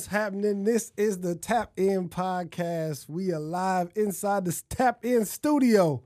[0.00, 0.64] What's happening?
[0.64, 3.06] This is the Tap N podcast.
[3.06, 6.02] We are live inside the Tap N studio.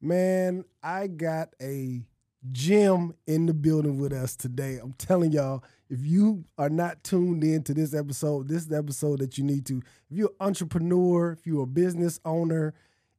[0.00, 2.06] Man, I got a
[2.50, 4.78] gem in the building with us today.
[4.82, 8.78] I'm telling y'all, if you are not tuned in to this episode, this is the
[8.78, 9.82] episode that you need to.
[10.10, 12.72] If you're an entrepreneur, if you're a business owner,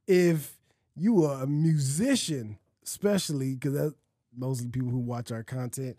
[0.08, 0.58] if
[0.96, 3.92] you are a musician, especially because are
[4.32, 5.96] the people who watch our content,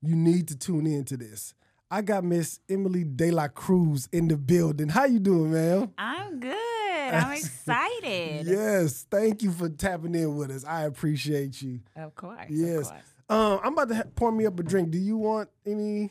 [0.00, 1.54] you need to tune in to this.
[1.92, 4.88] I got Miss Emmelie Delacruz in the building.
[4.88, 5.92] How you doing, man?
[5.98, 6.54] I'm good.
[7.12, 8.46] I'm excited.
[8.46, 10.64] yes, thank you for tapping in with us.
[10.64, 11.80] I appreciate you.
[11.94, 12.46] Of course.
[12.48, 12.86] Yes.
[12.86, 13.02] Of course.
[13.28, 14.90] Um, I'm about to ha- pour me up a drink.
[14.90, 16.10] Do you want any?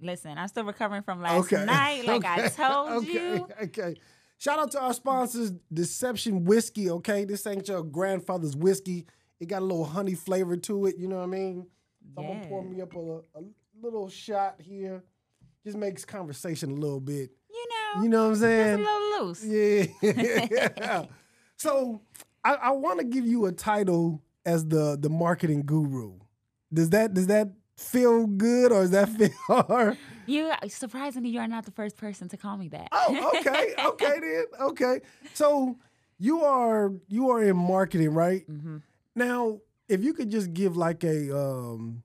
[0.00, 3.12] Listen, I'm still recovering from last night, like I told okay.
[3.12, 3.48] you.
[3.62, 3.94] Okay.
[4.38, 6.90] Shout out to our sponsors, Deception Whiskey.
[6.90, 9.06] Okay, this ain't your grandfather's whiskey.
[9.38, 10.96] It got a little honey flavor to it.
[10.98, 11.68] You know what I mean?
[12.16, 13.42] So I'm gonna pour me up a, a
[13.80, 15.04] little shot here.
[15.64, 17.30] Just makes conversation a little bit.
[17.50, 19.44] You know, You know what I'm just a little loose.
[20.82, 21.04] Yeah.
[21.56, 22.00] so
[22.44, 26.18] I, I want to give you a title as the the marketing guru.
[26.72, 29.98] Does that does that feel good or does that feel hard?
[30.26, 32.88] You surprisingly, you are not the first person to call me that.
[32.92, 35.00] Oh, okay, okay then, okay.
[35.34, 35.76] So
[36.18, 38.44] you are you are in marketing, right?
[38.46, 38.78] hmm
[39.14, 42.02] Now, if you could just give like a um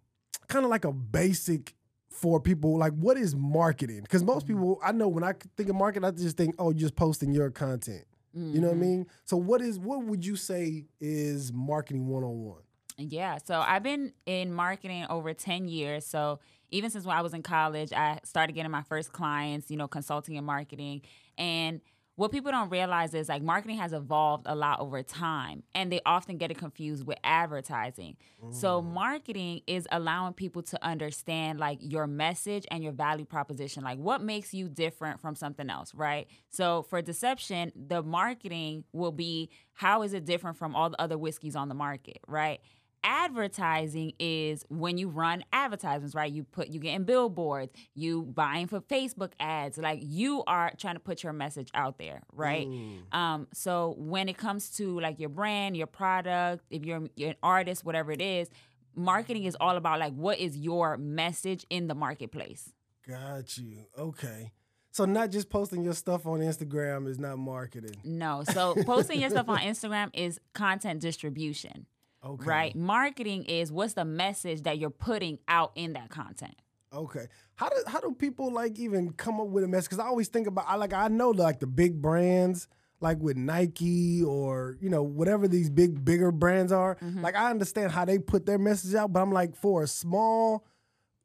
[0.47, 1.75] kind of like a basic
[2.15, 4.01] for people, like what is marketing?
[4.01, 4.55] Because most Mm-hmm.
[4.55, 7.31] people, I know when I think of marketing, I just think, oh, you're just posting
[7.33, 8.05] your content.
[8.33, 8.79] You know what I Mhm.
[8.81, 9.07] mean?
[9.23, 12.61] So what is what would you say is marketing one on one?
[12.97, 13.37] Yeah.
[13.43, 16.05] So I've been in marketing over 10 years.
[16.05, 19.77] So even since when I was in college, I started getting my first clients, you
[19.77, 21.01] know, consulting and marketing.
[21.37, 21.79] And
[22.15, 25.99] what people don't realize is like marketing has evolved a lot over time and they
[26.05, 28.15] often get it confused with advertising.
[28.51, 28.93] So mm.
[28.93, 34.21] marketing is allowing people to understand like your message and your value proposition, like what
[34.21, 36.27] makes you different from something else, right?
[36.49, 41.17] So for deception, the marketing will be how is it different from all the other
[41.17, 42.61] whiskeys on the market, right?
[43.05, 48.81] Advertising is when you run advertisements right you put you getting billboards you buying for
[48.81, 52.67] facebook ads like you are trying to put your message out there right
[53.11, 57.35] um so when it comes to like your brand your product if you're, you're an
[57.43, 58.49] artist whatever it is
[58.95, 62.71] marketing is all about like what is your message in the marketplace
[63.07, 63.85] Got you.
[63.95, 64.51] Okay.
[64.89, 67.95] So not just posting your stuff on Instagram is not marketing.
[68.03, 71.85] no so posting your stuff on instagram is content distribution
[72.25, 72.45] Okay.
[72.45, 76.55] right marketing is what's the message that you're putting out in that content
[76.95, 77.27] Okay.
[77.55, 79.89] How do how do people like even come up with a message?
[79.89, 82.67] Because I always think about I like I know like the big brands
[83.01, 86.95] like with Nike or you know whatever these big bigger brands are.
[86.95, 87.21] Mm-hmm.
[87.21, 90.65] Like I understand how they put their message out, but I'm like for a small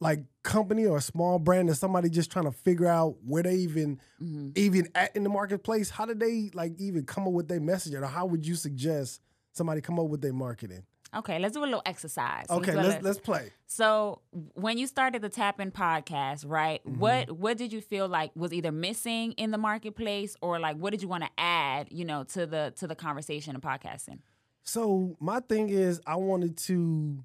[0.00, 3.56] like company or a small brand or somebody just trying to figure out where they
[3.56, 4.50] even mm-hmm.
[4.56, 5.90] even at in the marketplace.
[5.90, 9.20] How do they like even come up with their message or how would you suggest
[9.52, 10.84] somebody come up with their marketing?
[11.14, 12.46] Okay, let's do a little exercise.
[12.48, 13.50] Okay, a let's let's play.
[13.66, 14.20] So
[14.54, 16.84] when you started the Tap N podcast, right?
[16.84, 17.00] Mm-hmm.
[17.00, 20.90] What what did you feel like was either missing in the marketplace, or like what
[20.90, 24.18] did you want to add, you know, to the to the conversation of podcasting?
[24.62, 27.24] So my thing is, I wanted to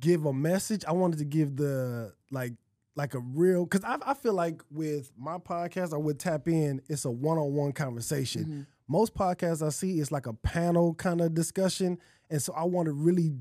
[0.00, 0.84] give a message.
[0.84, 2.52] I wanted to give the like
[2.96, 6.82] like a real because I, I feel like with my podcast or with Tap N,
[6.88, 8.66] it's a one on one conversation.
[8.88, 11.98] Most podcasts I see is like a panel kind of discussion,
[12.32, 13.32] and so I want to really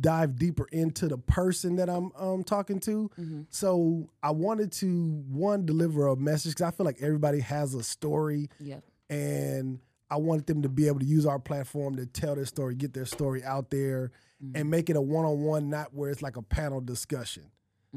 [0.00, 3.10] dive deeper into the person that I'm um, talking to.
[3.18, 3.42] Mm-hmm.
[3.50, 7.82] So I wanted to one deliver a message because I feel like everybody has a
[7.82, 8.82] story Yep.
[9.10, 9.78] and
[10.10, 12.94] I wanted them to be able to use our platform to tell their story, get
[12.94, 14.10] their story out there,
[14.42, 14.56] mm-hmm.
[14.56, 17.44] and make it a one on one, not where it's like a panel discussion.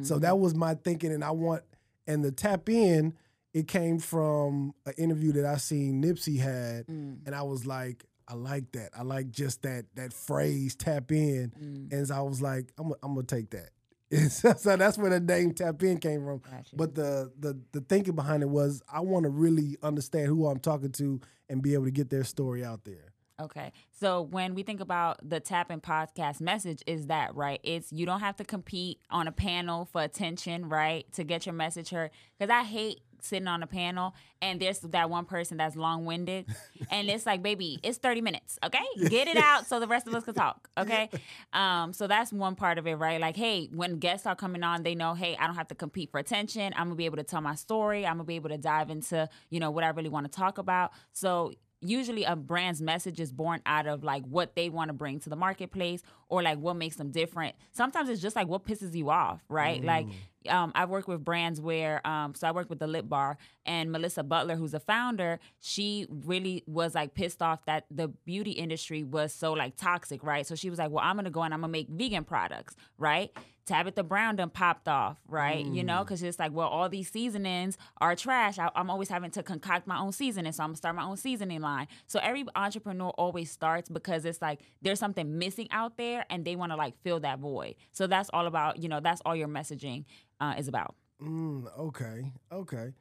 [0.01, 0.23] So mm-hmm.
[0.23, 1.63] that was my thinking, and I want
[2.05, 3.13] and the tap in.
[3.53, 7.19] It came from an interview that I seen Nipsey had, mm.
[7.23, 8.89] and I was like, I like that.
[8.97, 11.91] I like just that that phrase tap in, mm.
[11.91, 13.69] and so I was like, I'm, I'm gonna take that.
[14.29, 16.39] so, that's where the name tap in came from.
[16.39, 16.75] Gotcha.
[16.75, 20.59] But the the the thinking behind it was I want to really understand who I'm
[20.59, 23.13] talking to and be able to get their story out there.
[23.41, 23.71] Okay.
[23.99, 27.59] So when we think about the Tap N podcast message, is that right?
[27.63, 31.11] It's you don't have to compete on a panel for attention, right?
[31.13, 32.11] To get your message heard.
[32.37, 36.45] Because I hate sitting on a panel and there's that one person that's long winded.
[36.91, 38.83] and it's like, baby, it's 30 minutes, okay?
[39.07, 41.09] Get it out so the rest of us can talk, okay?
[41.53, 43.19] Um, so that's one part of it, right?
[43.19, 46.11] Like, hey, when guests are coming on, they know, hey, I don't have to compete
[46.11, 46.73] for attention.
[46.75, 48.05] I'm gonna be able to tell my story.
[48.05, 50.57] I'm gonna be able to dive into, you know, what I really want to talk
[50.57, 50.91] about.
[51.13, 51.53] So
[51.83, 55.29] usually a brand's message is born out of like what they want to bring to
[55.29, 57.55] the marketplace or like what makes them different.
[57.71, 59.83] Sometimes it's just like what pisses you off, right?
[59.83, 60.07] Like
[60.49, 63.91] um, I've worked with brands where, um, so I worked with the Lip Bar and
[63.91, 65.39] Melissa Butler, who's a founder.
[65.59, 70.45] She really was like pissed off that the beauty industry was so like toxic, right?
[70.45, 73.31] So she was like, well, I'm gonna go and I'm gonna make vegan products, right?
[73.65, 75.65] Tabitha Brown done popped off, right?
[75.65, 75.75] Mm.
[75.75, 78.59] You know, because it's like, well, all these seasonings are trash.
[78.59, 81.17] I, am always having to concoct my own seasoning, so I'm gonna start my own
[81.17, 81.87] seasoning line.
[82.07, 86.55] So every entrepreneur always starts because it's like there's something missing out there, and they
[86.55, 87.75] want to like fill that void.
[87.93, 90.05] So that's all about, you know, that's all your messaging
[90.43, 90.95] uh, is about.
[91.21, 92.93] Mm, okay, okay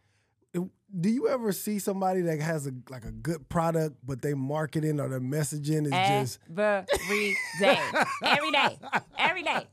[1.00, 5.00] do you ever see somebody that has a like a good product, but they marketing
[5.00, 7.78] or their messaging is every just every day,
[8.24, 8.78] every day,
[9.18, 9.66] every day?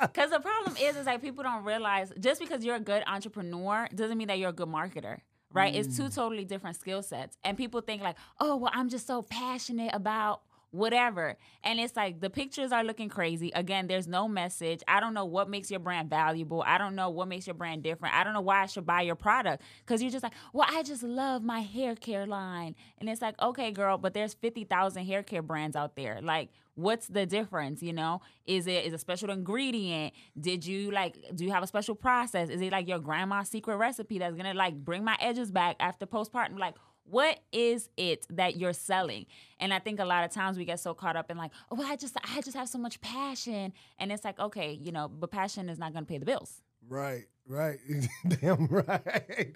[0.00, 3.88] Because the problem is, is like people don't realize just because you're a good entrepreneur
[3.94, 5.18] doesn't mean that you're a good marketer.
[5.52, 5.72] Right?
[5.72, 5.78] Mm.
[5.78, 6.14] It's two mm.
[6.14, 7.36] totally different skill sets.
[7.44, 10.42] And people think like, oh, well, I'm just so passionate about
[10.74, 11.36] whatever.
[11.62, 13.52] And it's like the pictures are looking crazy.
[13.54, 14.82] Again, there's no message.
[14.88, 16.64] I don't know what makes your brand valuable.
[16.66, 18.14] I don't know what makes your brand different.
[18.14, 20.82] I don't know why I should buy your product because you're just like, well, I
[20.82, 22.74] just love my hair care line.
[22.98, 26.20] And it's like, okay, girl, but there's 50,000 hair care brands out there.
[26.20, 31.16] Like, what's the difference you know is it is a special ingredient did you like
[31.36, 34.52] do you have a special process is it like your grandma's secret recipe that's gonna
[34.54, 36.74] like bring my edges back after postpartum like
[37.04, 39.26] what is it that you're selling?
[39.60, 41.76] And I think a lot of times we get so caught up in like, oh,
[41.76, 45.08] well, I just I just have so much passion, and it's like, okay, you know,
[45.08, 46.62] but passion is not going to pay the bills.
[46.88, 47.78] Right, right,
[48.40, 49.54] damn right.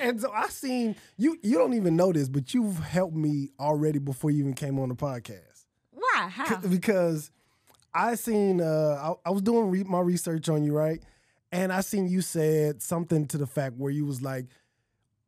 [0.00, 1.38] And so I seen you.
[1.42, 4.88] You don't even know this, but you've helped me already before you even came on
[4.88, 5.64] the podcast.
[5.92, 6.28] Why?
[6.28, 6.56] How?
[6.56, 7.30] Because
[7.94, 8.60] I seen.
[8.60, 11.02] Uh, I, I was doing re- my research on you, right?
[11.52, 14.46] And I seen you said something to the fact where you was like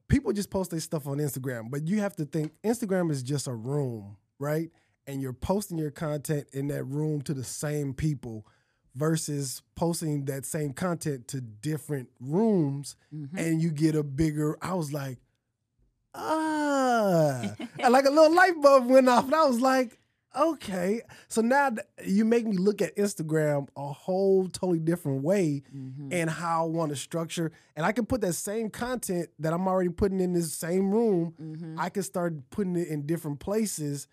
[0.09, 3.47] people just post their stuff on Instagram, but you have to think Instagram is just
[3.47, 4.71] a room, right?
[5.07, 8.47] And you're posting your content in that room to the same people
[8.95, 13.37] versus posting that same content to different rooms mm-hmm.
[13.39, 15.19] and you get a bigger I was like
[16.15, 17.55] ah
[17.89, 19.99] like a little light bulb went off and I was like
[20.37, 21.03] okay.
[21.29, 21.71] So now
[22.05, 26.09] you make me look at Instagram a whole totally different way mm-hmm.
[26.13, 27.53] and how I want to structure.
[27.77, 31.35] And I can put that same content that I'm already putting in this same room,
[31.41, 31.79] mm-hmm.
[31.79, 34.09] I can start putting it in different places.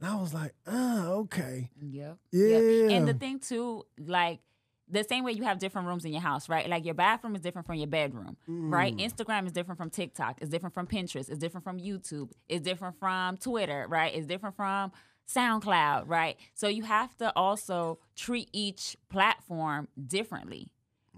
[0.00, 1.70] And I was like, ah, okay.
[1.80, 2.18] Yep.
[2.32, 2.58] Yeah.
[2.58, 2.90] Yep.
[2.90, 4.40] And the thing too, like,
[4.88, 6.68] the same way you have different rooms in your house, right?
[6.68, 8.72] Like your bathroom is different from your bedroom, mm.
[8.72, 8.96] right?
[8.96, 12.98] Instagram is different from TikTok, it's different from Pinterest, it's different from YouTube, it's different
[12.98, 14.14] from Twitter, right?
[14.14, 14.92] It's different from
[15.28, 16.36] SoundCloud, right?
[16.54, 20.68] So you have to also treat each platform differently,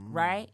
[0.01, 0.13] mm-hmm.
[0.13, 0.51] right?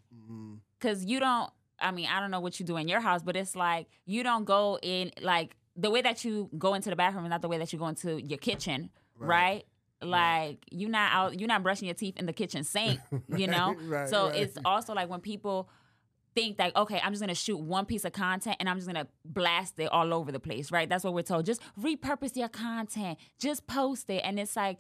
[0.79, 1.09] Because mm-hmm.
[1.09, 3.57] you don't, I mean, I don't know what you do in your house, but it's
[3.57, 7.31] like you don't go in, like, the way that you go into the bathroom is
[7.31, 9.29] not the way that you go into your kitchen, right?
[9.29, 9.65] right?
[10.03, 13.01] Like you're not out, you're not brushing your teeth in the kitchen sink,
[13.37, 13.75] you know.
[13.85, 14.37] right, so right.
[14.37, 15.69] it's also like when people
[16.35, 19.07] think like, okay, I'm just gonna shoot one piece of content and I'm just gonna
[19.25, 20.89] blast it all over the place, right?
[20.89, 21.47] That's what we're told.
[21.47, 24.23] Just repurpose your content, just post it.
[24.25, 24.79] And it's like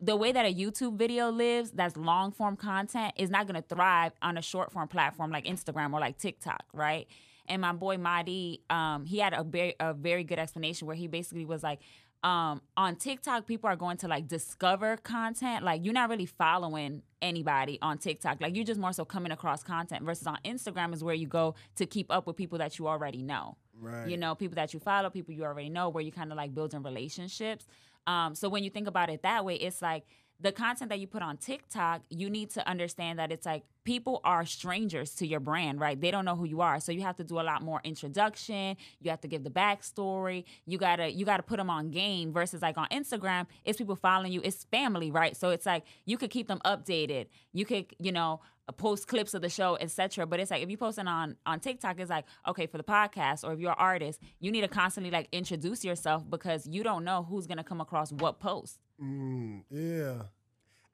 [0.00, 4.12] the way that a YouTube video lives, that's long form content, is not gonna thrive
[4.22, 7.06] on a short form platform like Instagram or like TikTok, right?
[7.46, 11.08] And my boy Madi, um, he had a very a very good explanation where he
[11.08, 11.80] basically was like,
[12.22, 15.64] um, on TikTok, people are going to like discover content.
[15.64, 18.40] Like you're not really following anybody on TikTok.
[18.40, 21.54] Like you're just more so coming across content versus on Instagram is where you go
[21.76, 23.56] to keep up with people that you already know.
[23.80, 24.08] Right.
[24.08, 26.54] You know, people that you follow, people you already know, where you kind of like
[26.54, 27.66] building relationships.
[28.06, 30.04] Um, so when you think about it that way, it's like
[30.42, 34.20] the content that you put on TikTok, you need to understand that it's like people
[34.24, 36.00] are strangers to your brand, right?
[36.00, 36.80] They don't know who you are.
[36.80, 38.76] So you have to do a lot more introduction.
[39.00, 40.44] You have to give the backstory.
[40.66, 44.32] You gotta you gotta put them on game versus like on Instagram, it's people following
[44.32, 45.36] you, it's family, right?
[45.36, 47.26] So it's like you could keep them updated.
[47.52, 48.40] You could, you know,
[48.72, 50.26] post clips of the show, etc.
[50.26, 52.84] But it's like if you post it on on TikTok, it's like okay for the
[52.84, 56.82] podcast, or if you're an artist, you need to constantly like introduce yourself because you
[56.82, 58.78] don't know who's gonna come across what post.
[59.02, 60.22] Mm, yeah,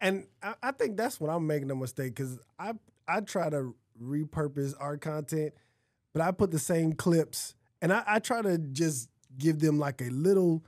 [0.00, 2.72] and I, I, think that's when I'm making a mistake because I
[3.06, 5.52] I try to repurpose our content,
[6.12, 10.00] but I put the same clips and I, I try to just give them like
[10.00, 10.64] a little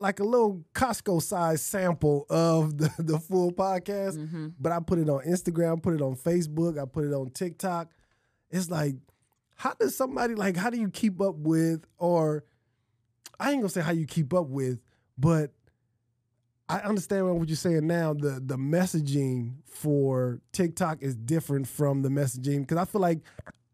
[0.00, 4.18] like a little Costco size sample of the, the full podcast.
[4.18, 4.48] Mm-hmm.
[4.60, 7.88] But I put it on Instagram, put it on Facebook, I put it on TikTok.
[8.50, 8.96] It's like,
[9.54, 12.44] how does somebody like how do you keep up with or
[13.38, 14.80] I ain't gonna say how you keep up with,
[15.16, 15.52] but
[16.68, 18.14] I understand what you're saying now.
[18.14, 23.20] The the messaging for TikTok is different from the messaging because I feel like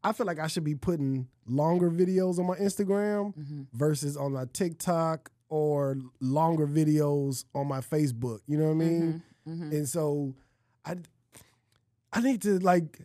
[0.03, 3.63] I feel like I should be putting longer videos on my Instagram mm-hmm.
[3.73, 8.41] versus on my TikTok or longer videos on my Facebook.
[8.47, 9.23] You know what I mean?
[9.47, 9.53] Mm-hmm.
[9.53, 9.77] Mm-hmm.
[9.77, 10.35] And so
[10.85, 10.97] I
[12.13, 13.01] I need to like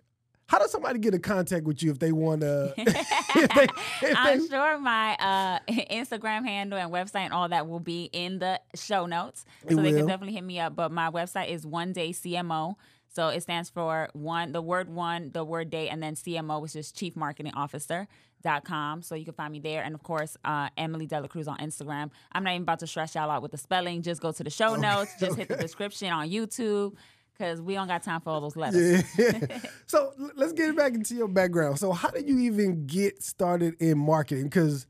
[0.48, 2.74] how does somebody get in contact with you if they want to?
[2.78, 3.64] if they,
[4.08, 5.60] if I'm they- sure my uh,
[5.92, 9.82] Instagram handle and website and all that will be in the show notes, It so
[9.82, 10.75] they can definitely hit me up.
[10.75, 12.75] But my website is One Day CMO,
[13.08, 16.75] so it stands for one, the word one, the word day, and then CMO, which
[16.75, 18.08] is Chief Marketing Officer.
[18.44, 21.58] Dot com, so you can find me there, and of course, uh, Emmelie Delacruz on
[21.58, 22.12] Instagram.
[22.32, 24.04] I'm not even about to stress y'all out with the spelling.
[24.04, 25.14] Just go to the show notes.
[25.20, 26.94] Just hit the description on YouTube,
[27.38, 29.04] because we don't got time for all those letters.
[29.18, 29.58] Yeah.
[29.86, 31.80] so let's get back into your background.
[31.80, 34.46] So how did you even get started in marketing?
[34.46, 34.86] Because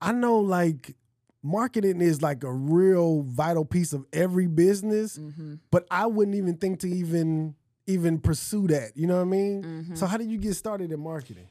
[0.00, 0.94] I know like
[1.42, 5.54] marketing is like a real vital piece of every business, Mm-hmm.
[5.70, 7.54] but I wouldn't even think to even
[7.86, 8.96] even pursue that.
[8.96, 9.62] You know what I mean?
[9.62, 9.94] Mm-hmm.
[9.94, 11.46] So how did you get started in marketing?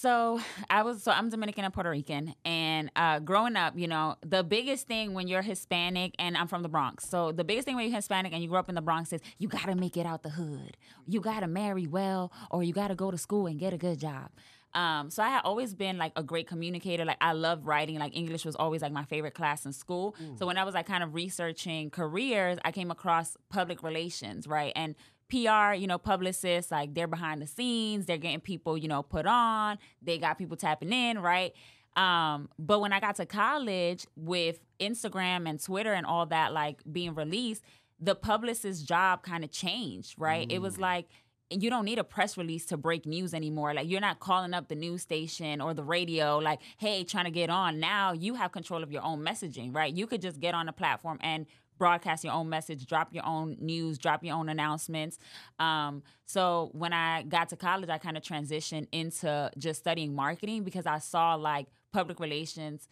[0.00, 0.40] So
[0.70, 4.44] I was so I'm Dominican and Puerto Rican, and uh, growing up, you know, the
[4.44, 7.84] biggest thing when you're Hispanic, and I'm from the Bronx, so the biggest thing when
[7.84, 10.06] you're Hispanic and you grow up in the Bronx is you got to make it
[10.06, 10.76] out the hood,
[11.08, 13.76] you got to marry well, or you got to go to school and get a
[13.76, 14.30] good job.
[14.72, 17.04] Um, so I had always been like a great communicator.
[17.04, 17.98] Like I love writing.
[17.98, 20.14] Like English was always like my favorite class in school.
[20.36, 24.72] So when I was like kind of researching careers, I came across public relations, right?
[24.76, 24.94] And
[25.30, 29.26] PR, you know, publicists, like they're behind the scenes, they're getting people, you know, put
[29.26, 31.52] on, they got people tapping in, right?
[31.96, 36.80] Um, but when I got to college with Instagram and Twitter and all that, like
[36.90, 37.62] being released,
[38.00, 40.50] the publicist's job kind of changed, right?
[40.50, 41.08] It was like,
[41.50, 43.72] you don't need a press release to break news anymore.
[43.72, 47.30] Like you're not calling up the news station or the radio, like, hey, trying to
[47.30, 47.80] get on.
[47.80, 49.92] Now you have control of your own messaging, right?
[49.92, 51.46] You could just get on a platform and
[51.78, 55.18] broadcast your own message, drop your own news, drop your own announcements.
[55.58, 60.64] Um, so when I got to college, I kind of transitioned into just studying marketing
[60.64, 62.88] because I saw like public relations.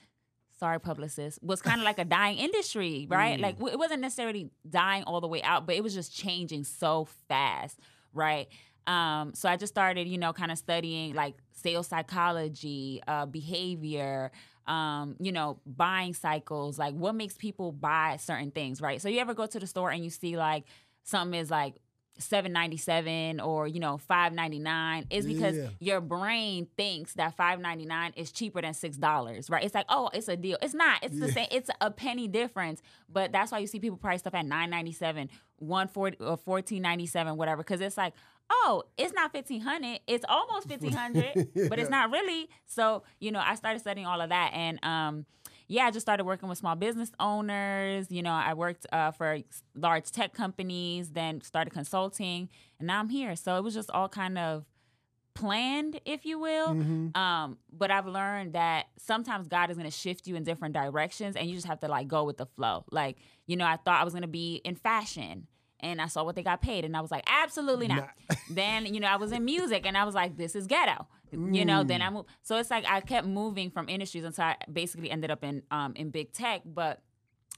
[0.58, 3.38] Sorry, publicist was kind of like a dying industry, right?
[3.38, 7.06] Like it wasn't necessarily dying all the way out, but it was just changing so
[7.28, 7.78] fast,
[8.14, 8.48] right?
[8.86, 14.30] Um, so I just started, you know, kind of studying like sales psychology, uh, behavior,
[14.66, 19.00] um, you know, buying cycles, like what makes people buy certain things, right?
[19.00, 20.64] So you ever go to the store and you see like
[21.04, 21.74] something is like
[22.18, 25.68] seven ninety seven or you know five ninety nine is because Yeah.
[25.80, 29.62] your brain thinks that five ninety nine is cheaper than six dollars, right?
[29.62, 30.56] It's like oh, it's a deal.
[30.62, 31.04] It's not.
[31.04, 31.46] It's the same.
[31.50, 34.92] It's a penny difference, but that's why you see people price stuff at nine ninety
[34.92, 38.14] seven, one forty or fourteen ninety seven, whatever, because it's like
[38.50, 40.00] oh, it's not fifteen hundred.
[40.06, 42.48] It's almost fifteen hundred, but it's not really.
[42.66, 45.26] So you know, I started studying all of that and um
[45.68, 48.10] yeah, I just started working with small business owners.
[48.10, 49.40] You know, I worked uh, for
[49.74, 52.48] large tech companies, then started consulting,
[52.78, 53.34] and now I'm here.
[53.34, 54.64] So it was just all kind of
[55.34, 56.68] planned, if you will.
[56.68, 57.20] Mm-hmm.
[57.20, 61.36] Um, but I've learned that sometimes God is going to shift you in different directions,
[61.36, 62.84] and you just have to like go with the flow.
[62.90, 65.46] Like, you know, I thought I was going to be in fashion.
[65.80, 68.10] And I saw what they got paid, and I was like, absolutely not.
[68.50, 71.06] then, you know, I was in music, and I was like, this is ghetto.
[71.32, 72.28] You know, then I moved.
[72.42, 75.92] So it's like I kept moving from industries until I basically ended up in um,
[75.96, 76.62] in big tech.
[76.64, 77.02] But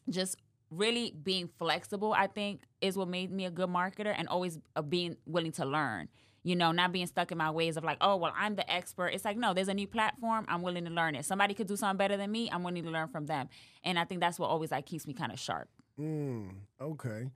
[0.09, 0.37] just
[0.71, 4.83] really being flexible, I think, is what made me a good marketer, and always uh,
[4.83, 6.09] being willing to learn.
[6.45, 9.09] You know, not being stuck in my ways of like, oh, well, I'm the expert.
[9.09, 10.47] It's like, no, there's a new platform.
[10.49, 11.25] I'm willing to learn it.
[11.27, 12.49] Somebody could do something better than me.
[12.51, 13.49] I'm willing to learn from them.
[13.85, 15.69] And I think that's what always like keeps me kind of sharp.
[16.01, 17.29] Mm, okay.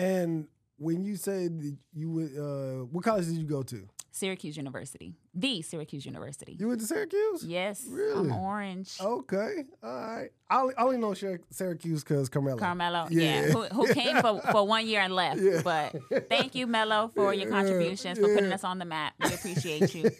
[0.00, 0.46] And
[0.78, 3.86] when you said that you would, uh, what college did you go to?
[4.12, 6.56] Syracuse University, the Syracuse University.
[6.58, 7.44] You went to Syracuse?
[7.44, 8.28] Yes, Really?
[8.30, 8.96] I'm orange.
[9.00, 9.64] Okay.
[9.84, 10.30] All right.
[10.48, 12.58] I only, I only know Syracuse because Carmelo.
[12.58, 13.22] Carmelo, Yeah.
[13.46, 15.40] yeah, who, who came for, for one year and left.
[15.40, 15.60] Yeah.
[15.62, 15.94] But
[16.28, 19.14] thank you, Mello, for your Yeah, contributions, for putting us on the map.
[19.22, 20.10] We appreciate you.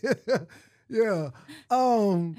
[0.88, 1.30] yeah.
[1.70, 2.36] Um,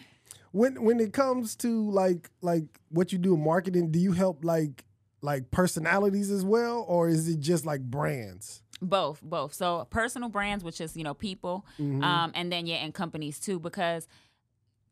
[0.53, 4.43] when when it comes to like like what you do in marketing, do you help
[4.43, 4.85] like
[5.21, 8.61] like personalities as well, or is it just like brands?
[8.81, 9.53] Both, both.
[9.53, 12.03] So personal brands, which is you know people, Mm-hmm.
[12.03, 14.07] um, and then yeah, and companies too, because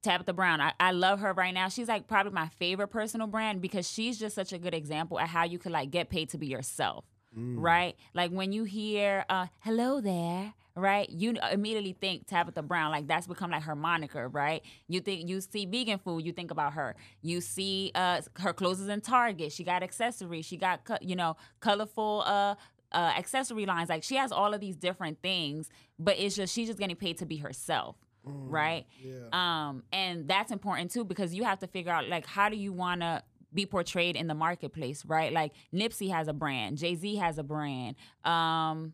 [0.02, 1.68] Tabitha Brown, I, I love her right now.
[1.68, 5.28] She's like probably my favorite personal brand because she's just such a good example of
[5.28, 7.04] how you could like get paid to be yourself,
[7.36, 7.96] right?
[8.14, 13.28] Like when you hear uh, "Hello there." Right, you immediately think Tabitha Brown, like that's
[13.28, 14.62] become like her moniker, right?
[14.88, 16.96] You think you see vegan food, you think about her.
[17.22, 19.52] You see uh, her clothes is in Target.
[19.52, 20.46] She got accessories.
[20.46, 22.56] She got you know colorful uh,
[22.92, 23.90] uh, accessory lines.
[23.90, 27.18] Like she has all of these different things, but it's just she's just getting paid
[27.18, 28.86] to be herself, right?
[29.02, 29.28] Yeah.
[29.34, 32.72] Um, and that's important too because you have to figure out like how do you
[32.72, 33.22] want to
[33.54, 35.34] be portrayed in the marketplace, right?
[35.34, 37.96] Like Nipsey has a brand, Jay Z has a brand.
[38.24, 38.94] Um,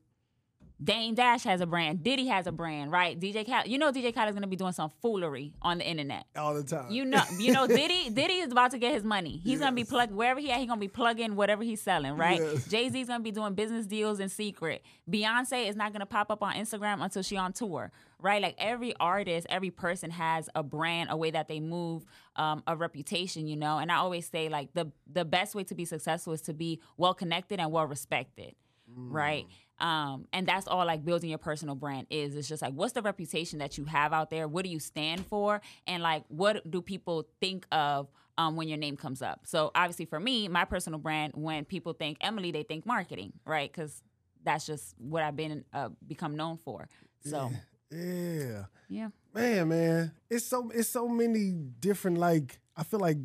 [0.84, 2.04] Dame Dash has a brand.
[2.04, 3.18] Diddy has a brand, right?
[3.20, 6.26] DJ Khaled, you know DJ Khaled is gonna be doing some foolery on the internet.
[6.36, 6.92] all the time.
[6.92, 9.40] You know, you know, Diddy, Diddy is about to get his money.
[9.44, 9.90] He's gonna be Yes.
[9.90, 10.60] plugged wherever he at.
[10.60, 12.42] He's gonna be plugging whatever he's selling, right?
[12.42, 12.68] Yes.
[12.68, 14.84] Jay Z's gonna be doing business deals in secret.
[15.10, 18.42] Beyonce is not gonna pop up on Instagram until she on tour, right?
[18.42, 22.06] Like every artist, every person has a brand, a way that they move,
[22.36, 23.78] um, a reputation, you know.
[23.78, 26.82] And I always say like the the best way to be successful is to be
[26.98, 28.56] well connected and well respected,
[28.88, 29.46] right?
[29.80, 32.36] Um, and that's all like building your personal brand is.
[32.36, 34.48] It's just like what's the reputation that you have out there?
[34.48, 35.62] What do you stand for?
[35.88, 39.42] And like what do people think of um, when your name comes up?
[39.44, 43.72] So obviously for me, my personal brand, when people think Emmelie, they think marketing, right?
[43.72, 44.02] Because
[44.44, 46.88] that's just what I've been uh, become known for.
[47.26, 47.52] So
[47.92, 48.66] yeah.
[48.88, 49.10] yeah.
[49.34, 53.18] Man, man, it's so it's so many different like I feel like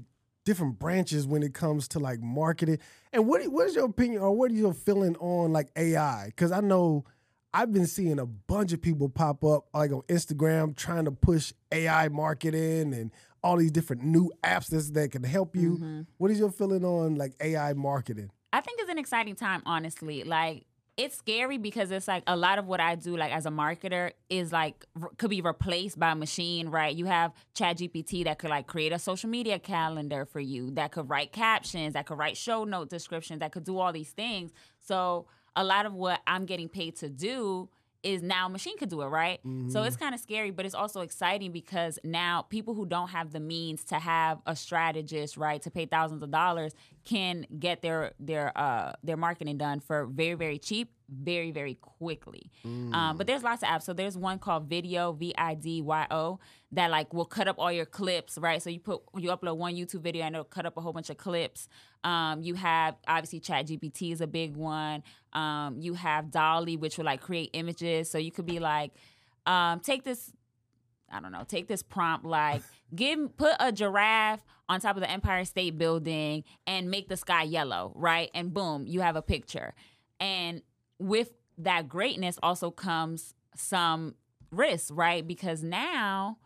[0.45, 2.79] different branches when it comes to like marketing.
[3.13, 6.27] And what what is your opinion or what is your feeling on like AI?
[6.27, 7.05] Because I know
[7.53, 11.53] I've been seeing a bunch of people pop up like on Instagram trying to push
[11.73, 13.11] AI marketing and
[13.43, 15.73] all these different new apps that's, that can help you.
[15.73, 16.01] Mm-hmm.
[16.19, 18.31] What is your feeling on like AI marketing?
[18.53, 20.25] I think it's an exciting time, honestly.
[20.25, 20.67] Like
[21.01, 24.13] it's scary because it's like a lot of what I do, like as a marketer,
[24.29, 26.95] is like r- could be replaced by a machine, right?
[26.95, 30.93] You have Chat GPT that could like create a social media calendar for you, that
[30.93, 34.53] could write captions, that could write show note descriptions, that could do all these things.
[34.83, 35.25] So
[35.57, 37.71] a lot of what I'm getting paid to do
[38.03, 39.41] is now a machine could do it, right?
[39.71, 43.33] So it's kind of scary, but it's also exciting because now people who don't have
[43.33, 48.13] the means to have a strategist, right, to pay thousands of dollars can get their
[48.19, 52.51] their uh their marketing done for very very cheap, very very quickly.
[52.95, 53.83] Um, but there's lots of apps.
[53.83, 56.39] So there's one called Vidyo V I D Y O
[56.73, 58.63] that like will cut up all your clips, right?
[58.63, 61.11] So you put you upload one YouTube video and it'll cut up a whole bunch
[61.11, 61.69] of clips.
[62.05, 65.03] Um, you have obviously Chat GPT is a big one.
[65.33, 68.11] Um, you have DALL-E, which will like create images.
[68.11, 68.93] So you could be like,
[69.47, 70.33] um, take this
[71.13, 72.63] I don't know, take this prompt like
[72.95, 77.43] give put a giraffe on top of the Empire State Building and make the sky
[77.43, 78.31] yellow, right?
[78.35, 79.75] And boom, you have a picture.
[80.21, 80.63] And
[81.01, 84.15] with that greatness also comes some
[84.53, 85.27] risk, right?
[85.27, 86.39] Because now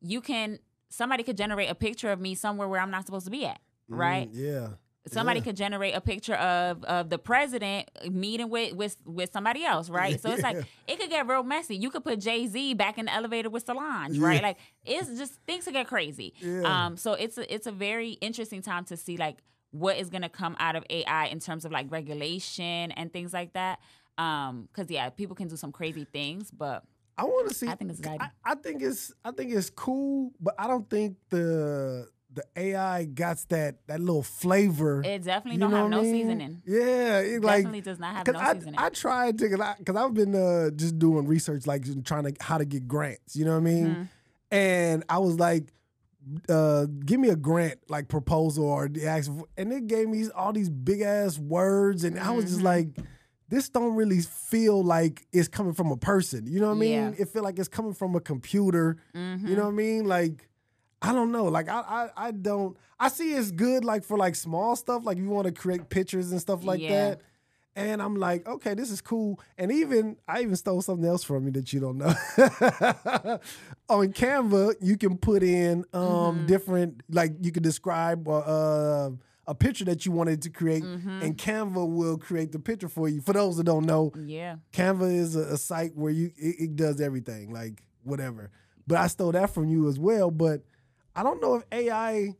[0.00, 0.58] you can
[0.88, 3.60] somebody could generate a picture of me somewhere where I'm not supposed to be at,
[3.88, 4.30] right?
[4.32, 4.68] Mm, yeah.
[5.08, 5.44] somebody Yeah.
[5.44, 10.20] could generate a picture of of the president meeting with with with somebody else, right?
[10.20, 11.76] So it's like it could get real messy.
[11.76, 14.42] You could put Jay Z back in the elevator with Solange, right?
[14.42, 16.34] Like it's just things could get crazy.
[16.40, 16.62] Yeah.
[16.86, 19.38] Um, so it's a, it's a very interesting time to see like
[19.72, 23.32] what is going to come out of AI in terms of like regulation and things
[23.32, 23.80] like that.
[24.18, 26.84] Um, because yeah, people can do some crazy things, but
[27.16, 27.68] I want to see.
[27.68, 28.06] I think it's.
[28.06, 29.12] I, I think it's.
[29.24, 34.22] I think it's cool, but I don't think the the AI got that that little
[34.22, 35.02] flavor.
[35.04, 36.14] it definitely don't have no mean?
[36.14, 36.62] seasoning.
[36.66, 38.74] Yeah, it like Definitely does not have no I, seasoning.
[38.78, 42.34] I tried to, cause, I, cause I've been uh, just doing research, like trying to
[42.40, 43.36] how to get grants.
[43.36, 43.86] You know what I mean?
[43.86, 44.02] Mm-hmm.
[44.50, 45.72] And I was like,
[46.48, 50.52] uh, give me a grant like proposal or the actual, and it gave me all
[50.52, 52.52] these big ass words, and I was Mm-hmm.
[52.54, 52.88] just like,
[53.52, 56.46] this don't really feel like it's coming from a person.
[56.46, 56.90] You know what I mean?
[56.92, 57.10] Yeah.
[57.10, 57.22] Mm-hmm.
[57.22, 58.96] It feel like it's coming from a computer.
[59.14, 60.04] You know what I mean?
[60.06, 60.48] Like.
[61.04, 61.46] I don't know.
[61.46, 62.76] Like I, I, I don't.
[63.00, 65.04] I see it's good like for like small stuff.
[65.04, 66.90] Like you want to create pictures and stuff like Yeah.
[66.94, 67.20] that.
[67.74, 69.40] And I'm like, okay, this is cool.
[69.58, 72.14] And even I even stole something else from you that you don't know.
[73.88, 76.46] On Canva, you can put in um Mm-hmm.
[76.46, 79.10] different like you can describe uh, uh,
[79.46, 81.22] a picture that you wanted to create, Mm-hmm.
[81.22, 83.20] and Canva will create the picture for you.
[83.20, 84.56] For those that don't know, yeah.
[84.72, 88.50] Canva is a, a site where you it, it does everything, like whatever.
[88.86, 90.30] But I stole that from you as well.
[90.30, 90.62] But
[91.16, 92.34] I don't know if AI.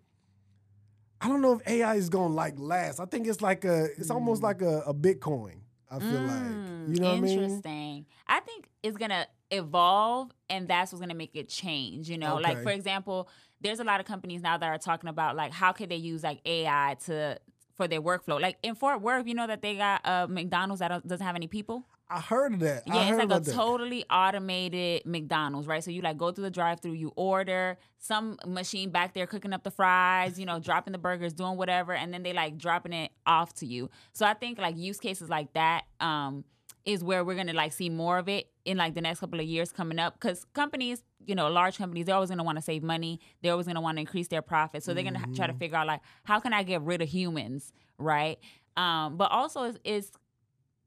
[1.21, 2.99] I don't know if AI is gonna like last.
[2.99, 3.85] I think it's like a.
[3.97, 5.61] It's almost like a, a Bitcoin.
[5.91, 6.43] I feel like
[6.89, 7.39] you know what I mean.
[7.39, 7.43] Mm.
[7.43, 8.07] Interesting.
[8.27, 12.09] I think it's gonna evolve, and that's what's gonna make it change.
[12.09, 13.29] You know, like for example,
[13.63, 16.23] there's a lot of companies now that are talking about like how could they use
[16.23, 17.39] like AI to
[17.77, 18.41] for their workflow.
[18.41, 21.47] Like in Fort Worth, you know that they got uh, McDonald's that doesn't have any
[21.47, 21.87] people.
[22.11, 22.83] I heard of that.
[22.91, 23.55] I Yeah, it's like a that.
[23.55, 25.83] totally automated McDonald's, right?
[25.83, 29.63] So you like go through the drive-through, you order some machine back there cooking up
[29.63, 33.13] the fries, you know, dropping the burgers, doing whatever, and then they like dropping it
[33.27, 33.89] off to you.
[34.13, 36.45] So I think like use cases like that um,
[36.85, 39.47] is where we're gonna like see more of it in like the next couple of
[39.47, 42.63] years coming up because companies you know large companies they're always going to want to
[42.63, 43.21] save money.
[43.43, 44.85] They're always going to want to increase their profits.
[44.87, 47.09] So they're going to try to figure out like how can i get rid of
[47.09, 48.39] humans right?
[48.77, 50.11] Um, but also it's, it's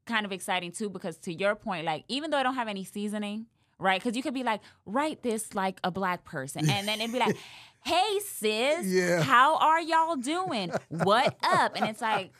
[0.06, 2.84] kind of exciting too because to your point like even though i don't have any
[2.84, 3.46] seasoning
[3.78, 4.00] right?
[4.02, 6.68] Because you could be like write this like a black person.
[6.70, 7.36] And then it'd be like
[7.84, 9.22] hey sis Yeah.
[9.22, 10.70] how are y'all doing?
[10.88, 11.72] What up?
[11.76, 12.32] And it's like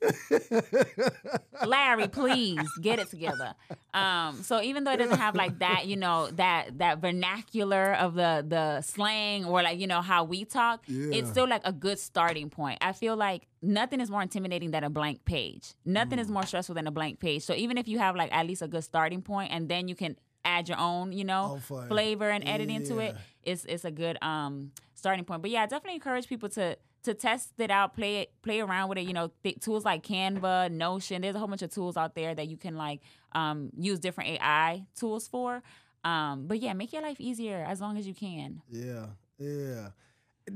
[1.66, 3.54] Larry, please get it together.
[3.92, 8.14] Um, so even though it doesn't have like that, you know, that that vernacular of
[8.14, 11.16] the the slang or like you know how we talk, Yeah.
[11.18, 12.78] it's still like a good starting point.
[12.80, 15.74] I feel like nothing is more intimidating than a blank page.
[15.84, 16.22] Nothing Mm.
[16.22, 17.42] is more stressful than a blank page.
[17.42, 19.94] So even if you have like at least a good starting point, and then you
[19.94, 24.18] can add your own, you know, flavor and edit into it, it's it's a good
[24.22, 25.40] um starting point.
[25.42, 28.88] But yeah, I definitely encourage people to to test it out, play it, play around
[28.88, 29.02] with it.
[29.02, 31.22] You know, th- tools like Canva, Notion.
[31.22, 33.00] There's a whole bunch of tools out there that you can like
[33.32, 35.62] um use different AI tools for.
[36.04, 38.60] Um, but yeah, make your life easier as long as you can.
[38.70, 39.06] Yeah,
[39.38, 39.88] yeah.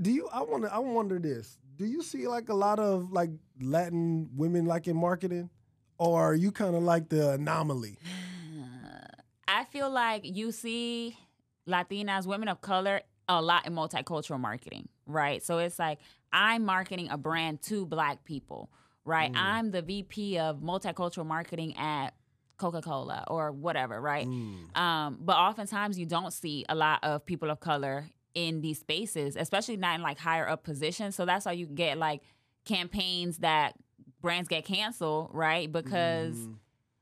[0.01, 0.29] Do you?
[0.33, 0.71] I wonder.
[0.71, 1.59] I wonder this.
[1.77, 3.31] Do you see like a lot of like
[3.61, 5.49] Latin women like in marketing,
[5.97, 7.99] or are you kind of like the anomaly?
[9.49, 11.17] I feel like you see
[11.67, 15.43] Latinas, women of color, a lot in multicultural marketing, right?
[15.43, 15.99] So it's like
[16.33, 18.71] I'm marketing a brand to black people,
[19.05, 19.31] right?
[19.35, 22.11] I'm the VP of multicultural marketing at
[22.59, 24.27] Coca Cola or whatever, right?
[24.75, 29.37] Um, but oftentimes you don't see a lot of people of color in these spaces,
[29.37, 31.17] especially not in like higher up positions.
[31.17, 32.23] So that's why you get like
[32.65, 33.75] campaigns that
[34.21, 35.71] brands get canceled, right?
[35.71, 36.37] Because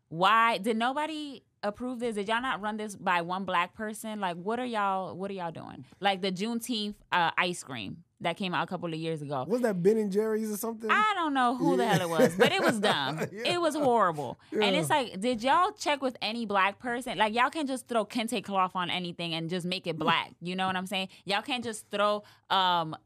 [0.09, 2.15] why did nobody approve this?
[2.15, 4.21] Did y'all not run this by one black person?
[4.21, 5.17] Like, what are y'all?
[5.17, 5.85] What are y'all doing?
[6.01, 9.45] Like the Juneteenth uh, ice cream that came out a couple of years ago.
[9.47, 10.91] Was that Ben and Jerry's or something?
[10.91, 13.21] I don't know who the hell it was, but it was dumb.
[13.37, 13.55] Yeah.
[13.55, 14.39] It was horrible.
[14.53, 17.19] And it's like, did y'all check with any black person?
[17.19, 20.33] Like, y'all can't just throw kente cloth on anything and just make it black.
[20.41, 21.09] You know what I'm saying?
[21.25, 22.97] Y'all can't just throw um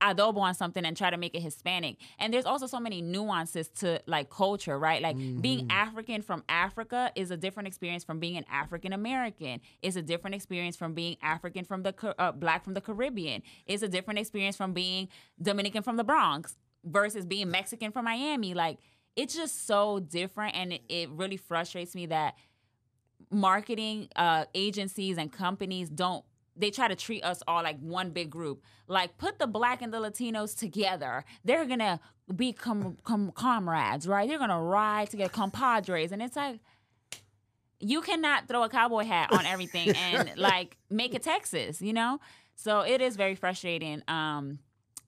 [0.00, 1.96] adobo on something and try to make it Hispanic.
[2.18, 5.02] And there's also so many nuances to like culture, right?
[5.02, 9.60] Like being African from Africa is a different experience from being an African American.
[9.82, 13.42] It's a different experience from being African from the uh, black from the Caribbean.
[13.66, 15.08] It's a different experience from being
[15.40, 18.54] Dominican from the Bronx versus being Mexican from Miami.
[18.54, 18.78] Like
[19.16, 22.34] it's just so different and it, it really frustrates me that
[23.30, 26.24] marketing uh, agencies and companies don't
[26.56, 28.62] they try to treat us all like one big group.
[28.88, 31.24] Like put the black and the latinos together.
[31.44, 32.00] They're gonna
[32.34, 34.28] be com- com- comrades right?
[34.28, 36.12] They're gonna ride together compadres.
[36.12, 36.60] And it's like
[37.78, 42.20] you cannot throw a cowboy hat on everything and like make it texas you know?
[42.56, 44.58] So it is very frustrating um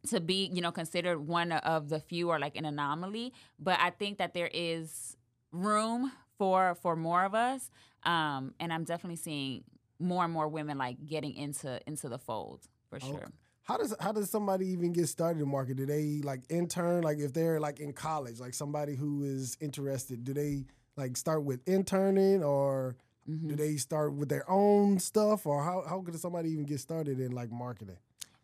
[0.08, 3.32] to be you know considered one of the few or like an anomaly.
[3.58, 5.16] But i think that there is
[5.50, 7.70] room for for more of us.
[8.04, 9.64] Um and i'm definitely seeing
[9.98, 13.26] more and more women like getting into into the fold for sure Okay.
[13.64, 15.76] How does how does somebody even get started in marketing?
[15.76, 17.02] Do they like intern?
[17.02, 20.64] Like if they're like in college, like somebody who is interested, do they
[20.96, 22.96] like start with interning or
[23.28, 23.48] Mm-hmm.
[23.48, 27.20] do they start with their own stuff or how how could somebody even get started
[27.20, 27.98] in like marketing?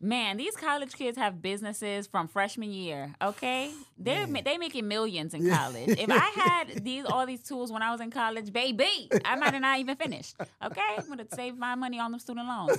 [0.05, 3.15] Man, these college kids have businesses from freshman year.
[3.19, 5.89] Okay, they're they making millions in college.
[5.97, 9.53] If I had these all these tools when I was in college, baby, I might
[9.53, 10.35] have not even finished.
[10.63, 12.77] Okay, I'm gonna save my money on the student loans.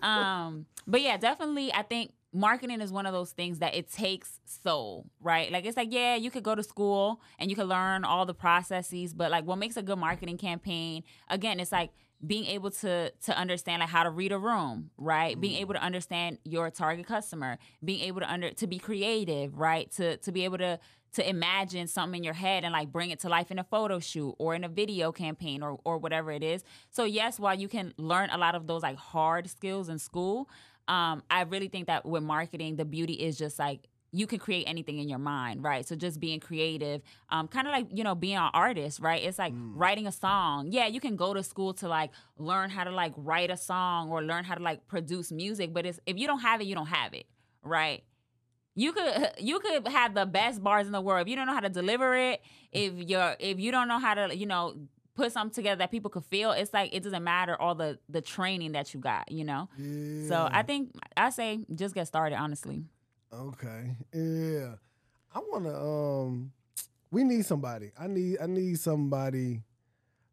[0.00, 4.40] Um, but yeah, definitely, I think marketing is one of those things that it takes
[4.44, 5.52] soul, right?
[5.52, 8.34] Like it's like yeah, you could go to school and you could learn all the
[8.34, 11.04] processes, but like what makes a good marketing campaign?
[11.30, 11.90] Again, it's like
[12.26, 15.40] being able to to understand like how to read a room, right?
[15.40, 19.90] Being able to understand your target customer, being able to under to be creative, right?
[19.92, 20.78] To to be able to
[21.14, 24.00] to imagine something in your head and like bring it to life in a photo
[24.00, 26.64] shoot or in a video campaign or or whatever it is.
[26.90, 30.48] So yes, while you can learn a lot of those like hard skills in school,
[30.88, 34.64] um, I really think that with marketing, the beauty is just like you can create
[34.68, 35.86] anything in your mind, right?
[35.86, 39.20] So just being creative, um, kind of like you know being an artist, right?
[39.22, 40.68] It's like writing a song.
[40.70, 44.10] Yeah, you can go to school to like learn how to like write a song
[44.10, 46.76] or learn how to like produce music, but it's if you don't have it, you
[46.76, 47.26] don't have it,
[47.62, 48.04] right?
[48.76, 51.54] You could you could have the best bars in the world if you don't know
[51.54, 52.40] how to deliver it.
[52.70, 54.76] If you're if you don't know how to you know
[55.16, 58.20] put something together that people could feel, it's like it doesn't matter all the the
[58.20, 59.68] training that you got, you know.
[59.76, 60.28] Yeah.
[60.28, 62.84] So I think I say just get started, honestly.
[63.34, 63.96] Okay.
[64.12, 64.74] Yeah.
[65.34, 66.52] I wanna um
[67.10, 67.90] we need somebody.
[67.98, 69.62] I need I need somebody.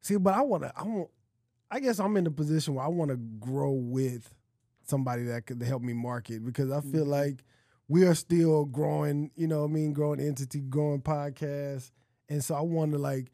[0.02, 1.10] See, but I wanna I want
[1.70, 4.34] I guess I'm in the position where I wanna grow with
[4.84, 7.44] somebody that could help me market because I feel like
[7.88, 11.92] we are still growing, you know what I mean, growing entity, growing podcast.
[12.30, 13.32] And so I wanna like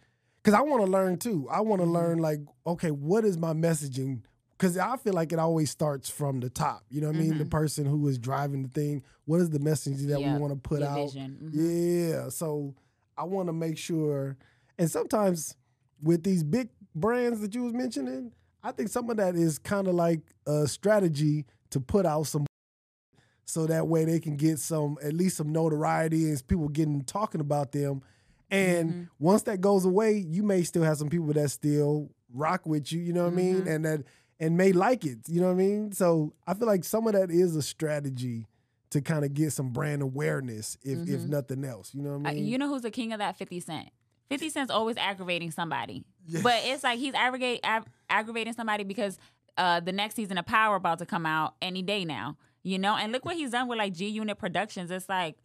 [0.47, 1.45] because I want to learn too.
[1.51, 4.21] I want to learn like, okay, what is my messaging?
[4.57, 6.83] Because I feel like it always starts from the top.
[6.89, 7.37] You know what I mean?
[7.37, 9.03] The person who is driving the thing.
[9.25, 10.95] What is the message that Yeah, we want to put out?
[11.13, 11.37] vision.
[11.43, 11.51] Mhm.
[12.13, 12.29] Yeah.
[12.29, 12.73] So
[13.17, 14.35] I want to make sure.
[14.79, 15.55] And sometimes
[16.01, 18.31] with these big brands that you was mentioning,
[18.63, 22.45] I think some of that is kind of like a strategy to put out some
[23.45, 27.41] so that way they can get some at least some notoriety and people getting talking
[27.41, 28.01] about them.
[28.49, 29.03] And Mm-hmm.
[29.19, 32.99] once that goes away, you may still have some people that still rock with you,
[33.01, 33.55] you know what I mean?
[33.57, 33.67] Mm-hmm.
[33.67, 34.03] And that
[34.39, 35.91] and may like it, you know what I mean?
[35.91, 38.45] So I feel like some of that is a strategy
[38.91, 41.93] to kind of get some brand awareness, if if nothing else.
[41.93, 42.45] You know what Uh, I mean?
[42.45, 43.35] you know who's the king of that?
[43.37, 43.89] 50 Cent.
[44.29, 46.03] 50 Cent's always aggravating somebody.
[46.43, 49.17] But it's like he's aggravate, ag- aggravating somebody because
[49.57, 52.37] uh, the next season of Power about to come out any day now.
[52.63, 52.95] You know?
[52.95, 54.91] And look what he's done with like G Unit Productions.
[54.91, 55.37] It's like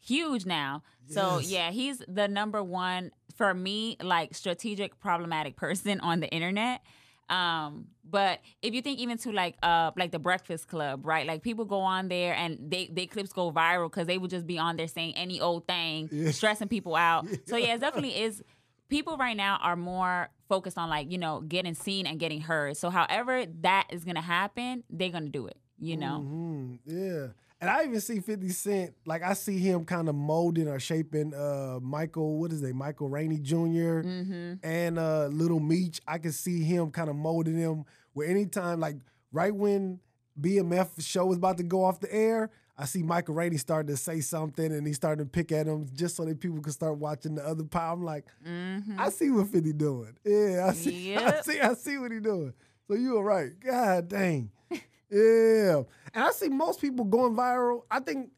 [0.00, 0.82] huge now.
[1.10, 6.82] So yeah, he's the number one for me, like strategic problematic person on the internet.
[7.30, 11.26] Um, but if you think even to like uh like the Breakfast Club, right?
[11.26, 14.46] Like people go on there and they they clips go viral because they would just
[14.46, 17.26] be on there saying any old thing, stressing people out.
[17.46, 18.42] So yeah, it definitely is.
[18.88, 22.76] People right now are more focused on like you know getting seen and getting heard.
[22.76, 25.58] So however that is gonna happen, they're gonna do it.
[25.78, 26.20] You know.
[26.20, 27.26] hmm Yeah.
[27.60, 31.34] And I even see 50 Cent, like I see him kind of molding or shaping
[31.34, 34.54] uh Michael, what is it, Michael Rainey junior Mm-hmm.
[34.62, 36.00] and uh Lil Meech.
[36.06, 38.96] I can see him kind of molding them where anytime, like
[39.32, 39.98] right when
[40.40, 43.96] BMF show was about to go off the air, I see Michael Rainey starting to
[43.96, 46.96] say something and he starting to pick at him just so that people can start
[46.98, 47.92] watching the other power.
[47.92, 49.00] I'm like, Mm-hmm.
[49.00, 50.16] I see what 50 doing.
[50.24, 52.52] Yeah, I see I see I see what he doing.
[52.86, 53.50] So you were right.
[53.58, 54.52] God dang.
[55.10, 55.82] Yeah.
[56.14, 57.82] And I see most people going viral.
[57.90, 58.30] I think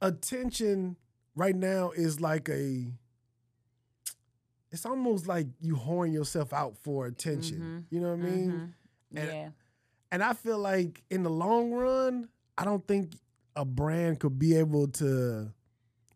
[0.00, 0.96] attention
[1.34, 2.92] right now is like a
[4.72, 7.86] it's almost like you horn yourself out for attention.
[7.90, 8.50] You know what I mean?
[8.50, 8.72] Mhm.
[9.18, 9.48] And- yeah.
[10.12, 13.12] And I feel like in the long run, I don't think
[13.56, 15.52] a brand could be able to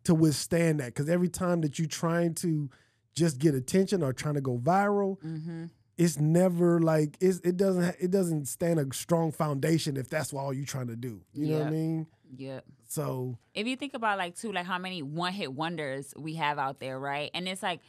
[0.05, 2.69] to withstand that because every time that you're trying to
[3.15, 5.65] just get attention or trying to go viral, Mm-hmm.
[5.97, 10.53] It's never like it's, it doesn't it doesn't stand a strong foundation if that's all
[10.53, 11.21] you're trying to do.
[11.33, 12.07] You know what I mean?
[12.37, 12.61] Yeah.
[12.89, 16.59] So if you think about like too like how many one hit wonders we have
[16.59, 17.31] out there right?
[17.35, 17.81] And it's like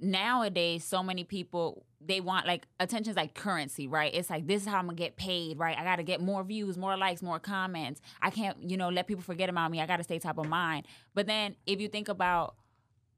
[0.00, 4.14] nowadays so many people they want like attention's like currency right?
[4.14, 5.76] It's like this is how i'm gonna get paid right?
[5.76, 8.00] I gotta get more views more likes more comments.
[8.20, 9.80] I can't you know let people forget about me.
[9.80, 10.86] I gotta stay top of mind.
[11.14, 12.54] But then if you think about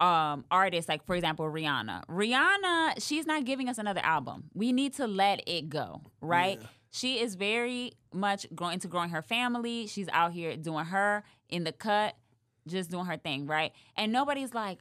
[0.05, 2.05] um artists like for example rihanna.
[2.07, 4.45] Rihanna she's not giving us another album.
[4.55, 6.61] We need to let it go right?
[6.90, 9.87] She is very much going to growing her family.
[9.87, 12.14] She's out here doing her in the cut
[12.67, 13.73] just doing her thing right?
[13.97, 14.81] And nobody's like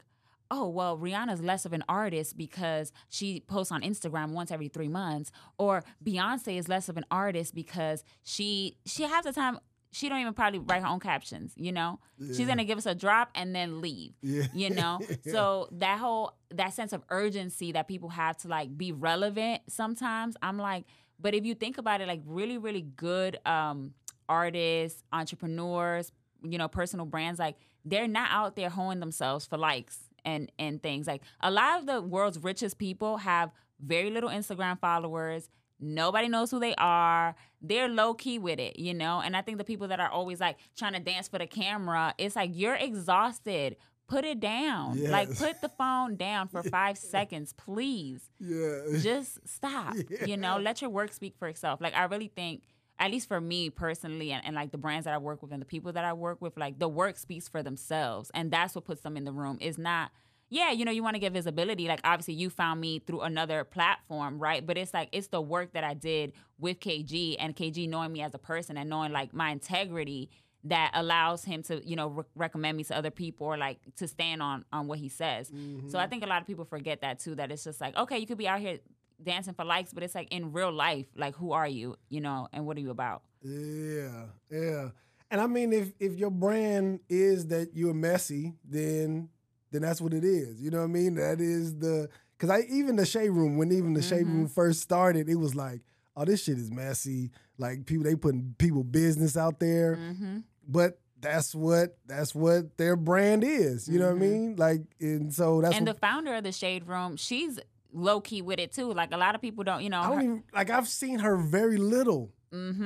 [0.50, 4.88] oh well rihanna's less of an artist because she posts on instagram once every three
[4.88, 9.58] months or beyonce is less of an artist because she she has the time
[9.94, 11.98] she don't even probably write her own captions you know?
[12.18, 14.44] She's gonna give us a drop and then leave Yeah.
[14.52, 15.00] you know?
[15.24, 20.36] So that whole that sense of urgency that people have to like be relevant sometimes
[20.42, 20.84] i'm like
[21.18, 23.94] but if you think about it like really really good um
[24.28, 29.98] artists entrepreneurs you know personal brands like they're not out there hoeing themselves for likes
[30.24, 31.06] and and things.
[31.06, 33.50] Like a lot of the world's richest people have
[33.84, 35.50] very little instagram followers
[35.80, 37.34] nobody knows who they are.
[37.60, 39.20] They're low key with it you know?
[39.20, 42.14] And i think the people that are always like trying to dance for the camera
[42.18, 43.76] it's like you're exhausted.
[44.06, 45.02] Put it down.
[45.10, 48.30] Like put the phone down for five seconds please.
[48.38, 48.98] Yeah.
[49.00, 49.94] just stop
[50.26, 50.58] you know?
[50.58, 51.80] Let your work speak for itself.
[51.80, 52.62] Like i really think
[52.98, 55.60] at least for me personally and, and like the brands that i work with and
[55.60, 58.84] the people that i work with like the work speaks for themselves and that's what
[58.84, 59.58] puts them in the room.
[59.60, 60.12] Is not
[60.54, 63.64] yeah you know you want to get visibility like obviously you found me through another
[63.64, 64.66] platform right?
[64.66, 68.22] But it's like it's the work that i did with kg and kg knowing me
[68.22, 70.30] as a person and knowing like my integrity
[70.64, 74.06] that allows him to you know re- recommend me to other people or like to
[74.08, 75.48] stand on on what he says.
[75.48, 76.10] So i mm-hmm.
[76.10, 78.38] think a lot of people forget that too that it's just like okay you could
[78.38, 78.78] be out here
[79.22, 82.48] dancing for likes but it's like in real life like who are you you know
[82.52, 83.22] and what are you about?
[83.42, 84.88] Yeah, yeah.
[85.30, 89.28] And I mean, if if your brand is that you're messy, then
[89.74, 90.62] then that's what it is.
[90.62, 91.14] You know what I mean?
[91.16, 92.08] That is the
[92.38, 94.38] because I even the shade room when even the shade mm-hmm.
[94.38, 95.80] room first started, it was like,
[96.16, 97.30] oh, this shit is messy.
[97.58, 100.38] Like people they putting people business out there, mm-hmm.
[100.68, 103.88] but that's what that's what their brand is.
[103.88, 104.32] You know what I mm-hmm.
[104.32, 104.56] mean?
[104.56, 107.58] Like, and so that's and the founder of the shade room she's
[107.92, 110.16] low key with it too like a lot of people don't you know I don't
[110.16, 112.32] her- even like I've seen her very little.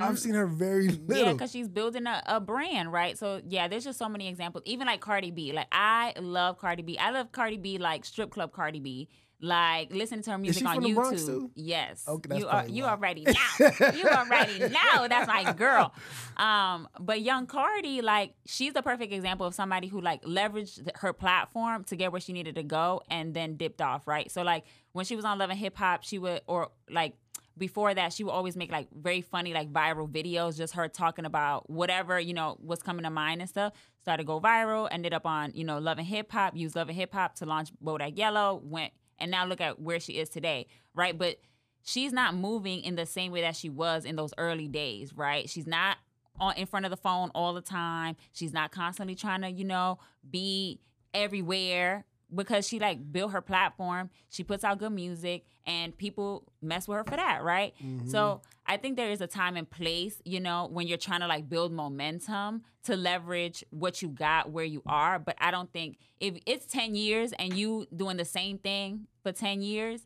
[0.00, 1.26] I've seen her very little.
[1.26, 3.18] Yeah, because she's building a, a brand, right?
[3.18, 4.62] So yeah, there's just so many examples.
[4.66, 5.52] Even like Cardi B.
[5.52, 6.98] Like I love Cardi B.
[6.98, 9.08] I love Cardi B like strip club Cardi B.
[9.40, 11.50] Like listening to her music on YouTube.
[11.54, 12.04] Yes.
[12.08, 13.92] Okay, that's you are you already now.
[13.94, 15.06] you already now.
[15.06, 15.94] that's my girl.
[16.36, 21.12] Um, but young Cardi, like she's the perfect example of somebody who like leveraged her
[21.12, 24.28] platform to get where she needed to go and then dipped off, right?
[24.28, 27.14] So like when she was on Love and Hip Hop, she would or like
[27.58, 31.24] before that, she would always make like very funny, like viral videos, just her talking
[31.24, 33.72] about whatever, you know, was coming to mind and stuff.
[34.02, 36.88] Started to go viral, ended up on, you know, Love and Hip Hop, used Love
[36.88, 40.28] and Hip Hop to launch Bodak Yellow, went, and now look at where she is
[40.28, 41.16] today, right?
[41.16, 41.38] But
[41.82, 45.48] she's not moving in the same way that she was in those early days, right?
[45.48, 45.98] She's not
[46.40, 48.16] on in front of the phone all the time.
[48.32, 49.98] She's not constantly trying to, you know,
[50.30, 50.80] be
[51.14, 54.10] everywhere because she like built her platform.
[54.28, 57.74] She puts out good music and people mess with her for that, right?
[57.84, 58.08] Mm-hmm.
[58.08, 61.26] So I think there is a time and place, you know, when you're trying to
[61.26, 65.18] like build momentum to leverage what you got where you are.
[65.18, 69.32] But I don't think if it's 10 years and you doing the same thing for
[69.32, 70.02] 10 years,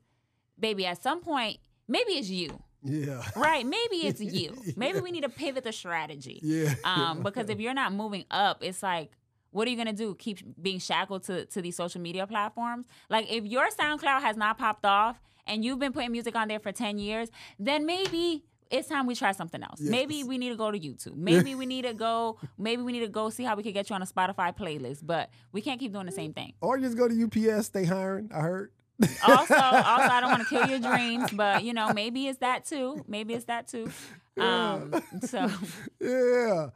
[0.58, 1.58] baby, at some point,
[1.88, 2.62] maybe it's you.
[2.84, 3.22] Yeah.
[3.36, 3.64] Right.
[3.64, 4.56] Maybe it's you.
[4.64, 4.72] yeah.
[4.76, 6.40] Maybe we need to pivot the strategy.
[6.42, 6.74] Yeah.
[6.84, 9.10] Um, because if you're not moving up, it's like,
[9.52, 10.14] what are you gonna do?
[10.16, 12.86] Keep being shackled to, to these social media platforms?
[13.08, 16.60] Like if your SoundCloud has not popped off and you've been putting music on there
[16.60, 19.80] for 10 years, then maybe it's time we try something else.
[19.80, 19.90] Yes.
[19.90, 21.14] Maybe we need to go to YouTube.
[21.14, 22.38] Maybe we need to go.
[22.58, 25.00] Maybe we need to go see how we can get you on a Spotify playlist.
[25.02, 26.54] But we can't keep doing the same thing.
[26.62, 27.66] Or just go to UPS.
[27.66, 28.30] Stay hiring.
[28.34, 28.70] I heard
[29.02, 32.64] also, also, I don't want to kill your dreams, but you know, maybe it's that
[32.64, 33.04] too.
[33.06, 33.90] Maybe it's that too.
[34.38, 35.50] Um, so
[36.00, 36.68] yeah,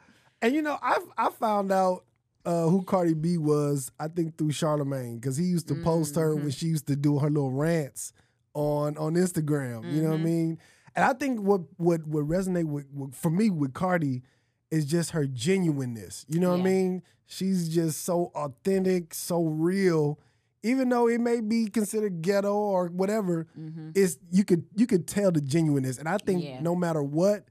[0.42, 2.04] and you know, I I found out
[2.46, 3.90] uh, who Cardi B was.
[4.00, 5.84] I think through Charlemagne because he used to mm-hmm.
[5.84, 6.50] post her when mm-hmm.
[6.50, 8.12] she used to do her little rants
[8.54, 9.80] on on Instagram.
[9.80, 9.96] Mm-hmm.
[9.96, 10.24] You know what I mm-hmm.
[10.24, 10.58] mean?
[10.94, 14.22] And I think what what would resonate with, with, for me with Cardi
[14.70, 16.24] is just her genuineness.
[16.28, 16.62] You know yeah.
[16.62, 17.02] what I mean?
[17.26, 20.20] She's just so authentic, so real
[20.66, 23.90] even though it may be considered ghetto or whatever, mm-hmm.
[23.94, 25.98] it's you could you could tell the genuineness.
[25.98, 26.60] And I think yeah.
[26.60, 27.44] no matter what,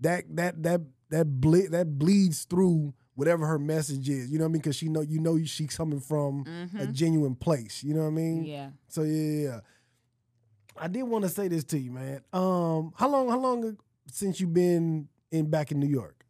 [0.00, 4.30] that that that that ble- that bleeds through whatever her message is.
[4.30, 4.62] You know what I mean?
[4.62, 6.78] Because she know you know she's coming from mm-hmm.
[6.78, 7.82] a genuine place.
[7.82, 8.44] You know what I mean?
[8.44, 8.70] Yeah.
[8.88, 9.60] So yeah, yeah.
[10.76, 12.22] I did want to say this to you, man.
[12.32, 16.24] Um, how long how long since you've been in back in New York?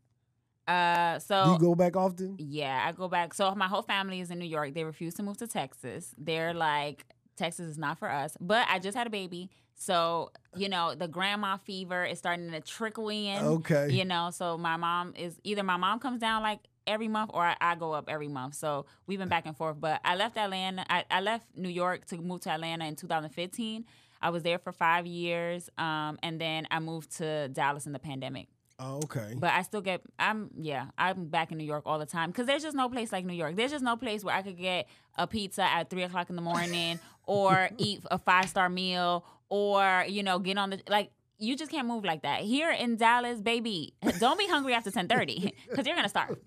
[0.67, 2.37] Uh, so Do you go back often?
[2.39, 3.35] Yeah, I go back.
[3.35, 4.75] So my whole family is in New York.
[4.75, 6.15] They refuse to move to Texas.
[6.17, 7.05] They're like,
[7.37, 8.37] Texas is not for us.
[8.41, 9.51] But I just had a baby.
[9.75, 13.43] So, you know, the grandma fever is starting to trickle in.
[13.43, 13.91] Okay.
[13.91, 17.43] You know, so my mom is either my mom comes down like every month or
[17.43, 18.55] I, I, go up every month.
[18.55, 19.77] So we've been back and forth.
[19.81, 20.85] But I left Atlanta.
[20.89, 23.85] I, I, left New York to move to Atlanta in 2015.
[24.21, 25.69] I was there for five years.
[25.79, 28.49] Um, and then I moved to Dallas in the pandemic.
[28.79, 29.35] Oh, okay.
[29.37, 32.33] But I still get I'm yeah, I'm back in New York all the time.
[32.33, 33.55] Cause there's just no place like New York.
[33.55, 36.43] There's just no place where I could get a pizza at three o'clock in the
[36.43, 41.57] morning or eat a five star meal or, you know, get on the like you
[41.57, 42.43] just can't move like that.
[42.43, 46.39] Here in Dallas, baby, don't be hungry after 1030 because you're going to starve.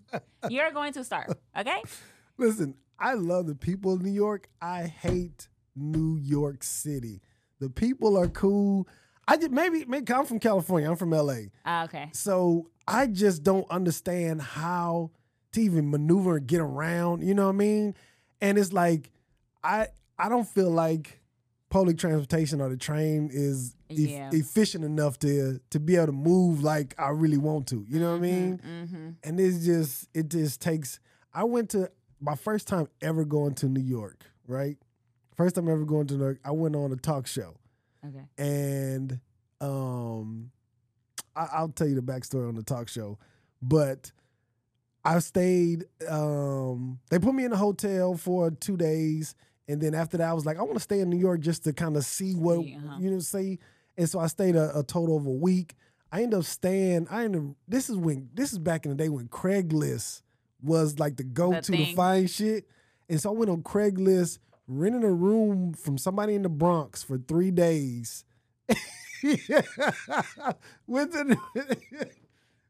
[0.50, 1.82] You're going to starve, okay?
[2.38, 4.48] Listen, I love the people of New York.
[4.62, 7.22] I hate New York City.
[7.60, 8.88] The people are cool.
[9.28, 10.90] I just maybe maybe I'm from California.
[10.90, 11.34] I'm from LA.
[11.34, 12.10] Uh, ah, okay.
[12.14, 15.12] So I just don't understand how
[15.54, 17.24] to even maneuver and get around.
[17.24, 17.96] You know what I mean?
[18.40, 19.12] And it's like
[19.64, 21.22] I I don't feel like
[21.70, 24.30] public transportation or the train is yeah.
[24.34, 27.86] e- efficient enough to to be able to move like I really want to.
[27.88, 28.58] You know what mm-hmm, I mean?
[28.58, 29.10] Mm-hmm.
[29.24, 31.00] And it's just it just takes.
[31.34, 31.90] I went to
[32.22, 34.26] my first time ever going to New York.
[34.48, 34.78] Right,
[35.36, 36.40] first time ever going to New York.
[36.46, 37.56] I went on a talk show.
[38.08, 38.26] Okay.
[38.38, 39.20] And
[39.62, 40.52] um,
[41.36, 43.18] I, will tell you the backstory on the talk show,
[43.62, 44.12] but
[45.04, 45.86] I stayed.
[46.08, 49.36] Um, they put me in a hotel for two days,
[49.68, 51.64] and then after that, I was like, I want to stay in New York just
[51.66, 52.98] to kind of see what uh-huh.
[53.00, 53.60] you know, see.
[53.98, 55.76] And so I stayed a, a, total of a week.
[56.12, 57.08] I ended up staying.
[57.10, 57.42] I ended.
[57.42, 60.22] Up, this is when this is back in the day when Craigslist
[60.62, 62.68] was like the go to to find shit.
[63.10, 67.18] And so I went on Craigslist, renting a room from somebody in the Bronx for
[67.18, 68.26] three days.
[70.88, 71.38] went to the,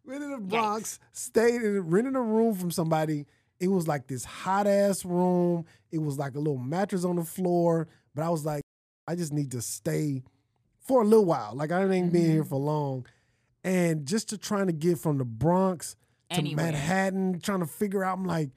[0.05, 0.99] went to the Bronx, Yikes.
[1.17, 3.25] stayed in rented a room from somebody.
[3.59, 5.65] It was like this hot ass room.
[5.91, 7.87] It was like a little mattress on the floor.
[8.13, 8.63] But I was like,
[9.07, 10.23] I just need to stay
[10.85, 11.51] for a little while.
[11.53, 12.09] Like I ain't mm-hmm.
[12.09, 13.05] been here for long.
[13.63, 15.95] And just to trying to get from the Bronx
[16.29, 16.65] to Anywhere.
[16.65, 18.51] Manhattan, trying to figure out, I'm like,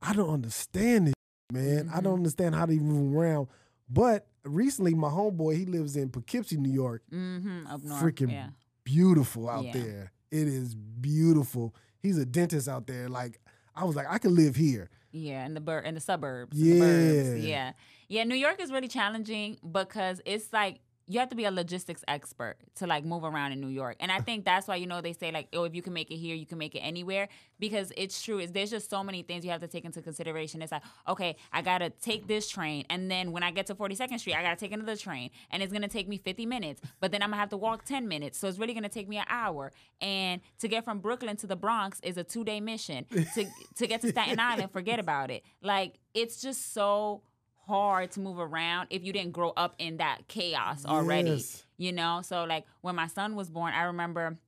[0.00, 1.14] I don't understand this,
[1.52, 1.86] man.
[1.86, 1.90] Mm-hmm.
[1.90, 2.14] I don't mm-hmm.
[2.14, 3.48] understand how to even move around.
[3.88, 7.02] But recently, my homeboy, he lives in Poughkeepsie, New York.
[7.12, 8.02] Mm-hmm, up north.
[8.02, 8.48] Freaking yeah.
[8.84, 9.72] beautiful out yeah.
[9.72, 10.12] there.
[10.30, 11.74] It is beautiful.
[12.00, 13.08] He's a dentist out there.
[13.08, 13.40] Like
[13.74, 14.90] I was like, I could live here.
[15.12, 16.56] Yeah, in the bur- in the suburbs.
[16.56, 17.72] Yeah, the yeah,
[18.08, 18.24] yeah.
[18.24, 22.56] New York is really challenging because it's like you have to be a logistics expert
[22.76, 23.96] to like move around in New York.
[24.00, 26.10] And I think that's why you know they say like, oh, if you can make
[26.10, 27.28] it here, you can make it anywhere
[27.58, 28.38] because it's true.
[28.38, 30.62] Is there's just so many things you have to take into consideration.
[30.62, 33.74] It's like, okay, I got to take this train and then when I get to
[33.74, 36.46] 42nd Street, I got to take another train and it's going to take me 50
[36.46, 38.38] minutes, but then I'm going to have to walk 10 minutes.
[38.38, 39.72] So it's really going to take me an hour.
[40.00, 43.06] And to get from Brooklyn to the Bronx is a 2-day mission.
[43.34, 43.46] to
[43.76, 45.42] to get to Staten Island, forget about it.
[45.62, 47.22] Like it's just so
[47.66, 51.30] hard to move around if you didn't grow up in that chaos already.
[51.30, 51.64] Yes.
[51.76, 54.38] You know, so like when my son was born, I remember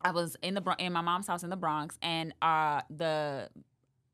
[0.00, 3.48] I was in the in my mom's house in the Bronx, and uh, the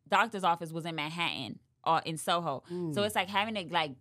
[0.08, 2.62] doctor's office was in Manhattan or in Soho.
[2.92, 3.92] So it's like having to like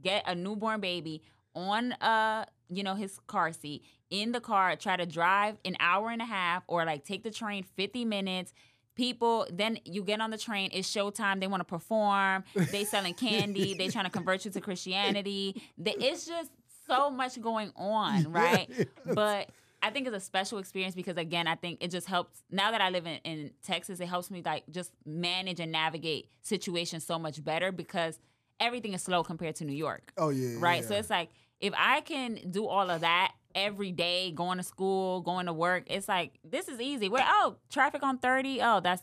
[0.00, 1.22] get a newborn baby
[1.54, 6.10] on uh you know his car seat in the car, try to drive an hour
[6.10, 8.52] and a half, or like take the train fifty minutes
[8.94, 13.14] people then you get on the train it's showtime they want to perform they selling
[13.14, 16.50] candy they trying to convert you to christianity They- it's just
[16.86, 18.70] so much going on right
[19.14, 19.48] but
[19.82, 22.80] i think it's a special experience because again i think it just helps now that
[22.80, 27.18] i live in, in texas it helps me like just manage and navigate situations so
[27.18, 28.18] much better because
[28.60, 30.56] everything is slow compared to new york Oh yeah.
[30.58, 30.84] right?
[30.84, 31.30] So it's like
[31.60, 35.84] if I can do all of that every day, going to school, going to work,
[35.86, 37.08] it's like this is easy.
[37.08, 39.02] Where oh, traffic on thirty, oh that's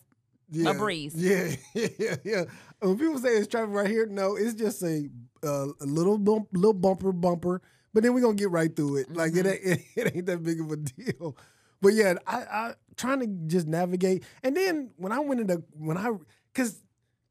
[0.52, 0.74] yeah.
[0.74, 1.14] breeze.
[1.18, 2.44] Yeah, yeah, yeah.
[2.80, 5.08] When people say it's traffic right here, no, it's just a,
[5.44, 7.62] uh, a little bump, little bumper, bumper.
[7.94, 9.16] But then we're gonna get right through it.
[9.16, 9.70] Like it, Mm-hmm.
[9.70, 11.38] ain't, it, ain't that big of a deal.
[11.82, 14.24] But yeah, I, I trying to just navigate.
[14.44, 16.12] And then when I went into when I,
[16.54, 16.82] because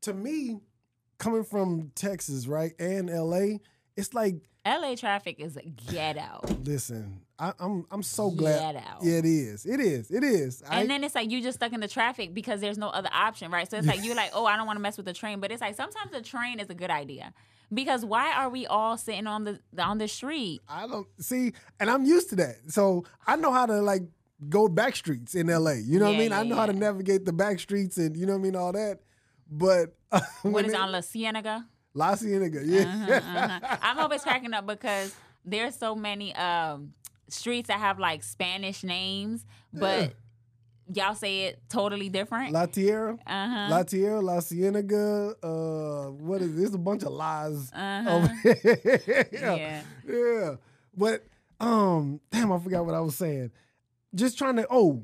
[0.03, 0.59] to me,
[1.19, 3.59] coming from Texas, right, and LA,
[3.97, 4.37] it's like
[4.69, 6.41] LA traffic is a ghetto.
[6.65, 8.75] listen, I, I'm I'm so glad.
[8.75, 8.87] Ghetto.
[9.03, 9.65] Yeah, it is.
[9.67, 10.11] It is.
[10.11, 10.63] It is.
[10.69, 13.09] I, And then it's like you just stuck in the traffic because there's no other
[13.13, 13.71] option, right?
[13.71, 15.51] So it's like you're like, oh, I don't want to mess with the train, but
[15.53, 17.33] it's like sometimes the train is a good idea
[17.73, 20.61] because why are we all sitting on the on the street?
[20.69, 22.57] I don't see, and I'm used to that.
[22.69, 24.03] So I know how to like
[24.49, 25.73] go back streets in LA.
[25.73, 26.33] You know what I Yeah, mean?
[26.33, 28.57] I yeah, know how to navigate the back streets and you know what I mean,
[28.57, 29.01] all that.
[29.51, 29.95] But
[30.43, 31.67] What when is it- on La Cienega?
[31.99, 33.61] La Cienega, yeah.
[33.61, 33.77] uh-huh.
[33.83, 35.13] I'm always cracking up because
[35.45, 36.93] there's so many um,
[37.29, 40.15] streets that have like Spanish names, but
[40.95, 42.53] y'all say it totally different.
[42.53, 43.67] La Tierra, uh-huh.
[43.69, 45.35] La Tierra, La Cienega.
[45.43, 46.55] Uh, what is?
[46.55, 47.69] There's a bunch of lies.
[47.73, 48.29] Uh-huh.
[48.45, 49.25] yeah.
[49.33, 49.83] Yeah.
[50.07, 50.55] yeah.
[50.97, 51.27] But
[51.59, 53.51] um, damn, I forgot what I was saying.
[54.15, 54.69] Just trying to.
[54.71, 55.03] Oh,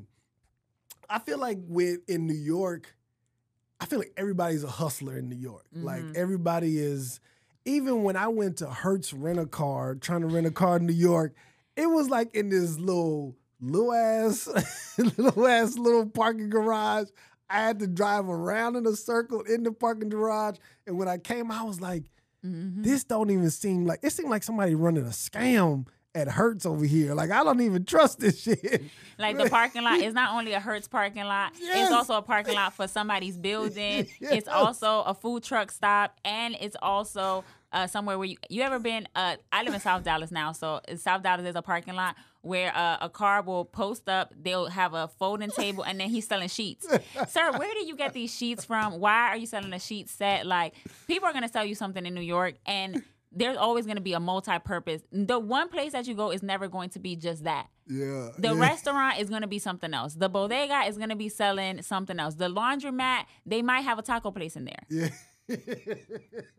[1.09, 2.94] I feel like with in New York,
[3.79, 5.65] I feel like everybody's a hustler in New York.
[5.73, 6.13] Like Mm-hmm.
[6.15, 7.19] everybody is.
[7.67, 10.85] Even when I went to Hertz rent a car, trying to rent a car in
[10.85, 11.33] New York,
[11.75, 14.47] it was like in this little little ass
[15.17, 17.07] little ass little parking garage.
[17.49, 20.57] I had to drive around in a circle in the parking garage,
[20.87, 22.03] and when I came, I was like,
[22.45, 22.83] Mm-hmm.
[22.83, 26.85] "This don't even seem like it seemed like somebody running a scam at Hertz over
[26.85, 27.13] here.
[27.13, 28.83] Like I don't even trust this shit."
[29.19, 31.87] Like the parking lot is not only a Hertz parking lot, Yes.
[31.87, 34.07] it's also a parking lot for somebody's building.
[34.19, 34.31] Yes.
[34.33, 38.79] It's also a food truck stop, and it's also uh, somewhere where you you ever
[38.79, 39.07] been?
[39.15, 42.15] Uh, I live in South Dallas now, so in South Dallas is a parking lot
[42.41, 44.33] where uh, a car will post up.
[44.39, 46.87] They'll have a folding table, and then he's selling sheets.
[47.27, 48.99] Sir, where do you get these sheets from?
[48.99, 50.45] Why are you selling a sheet set?
[50.45, 50.73] Like
[51.07, 53.03] people are gonna sell you something in New York, and
[53.35, 55.01] there's always going to be a multi-purpose.
[55.11, 57.67] The one place that you go is never going to be just that.
[57.87, 58.29] Yeah.
[58.37, 58.59] The yeah.
[58.59, 60.15] restaurant is going to be something else.
[60.15, 62.35] The bodega is going to be selling something else.
[62.35, 64.83] The laundromat, they might have a taco place in there.
[64.89, 65.09] Yeah.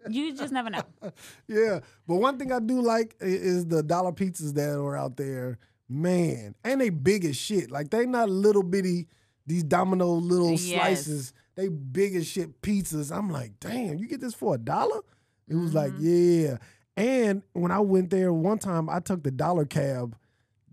[0.09, 0.83] You just never know.
[1.49, 1.81] yeah.
[2.07, 5.59] But one thing I do like is the dollar pizzas that are out there.
[5.89, 6.55] Man.
[6.63, 7.71] And they big as shit.
[7.71, 9.09] Like they not little bitty,
[9.47, 10.61] these domino little Yes.
[10.61, 11.33] slices.
[11.57, 13.11] They big as shit pizzas.
[13.11, 15.01] I'm like, damn, you get this for a dollar?
[15.49, 16.51] It was like, Mm-hmm.
[16.51, 16.57] yeah.
[16.97, 20.17] And when I went there one time, I took the dollar cab.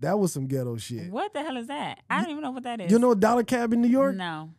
[0.00, 1.10] That was some ghetto shit.
[1.10, 2.00] What the hell is that?
[2.10, 2.90] I don't even know what that is.
[2.90, 4.16] You know a dollar cab in New York?
[4.16, 4.50] No.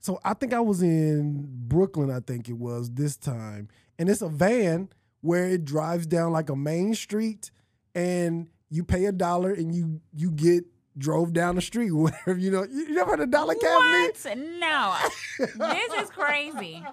[0.00, 3.68] So I think I was in Brooklyn, I think it was this time.
[3.98, 4.88] And it's a van
[5.20, 7.50] where it drives down like a main street
[7.94, 10.64] and you pay a dollar and you you get
[10.96, 12.64] drove down the street, whatever, you know.
[12.64, 13.62] You, never heard of dollar cab?
[13.78, 14.36] What?
[14.36, 14.96] No.
[15.38, 16.84] this is crazy.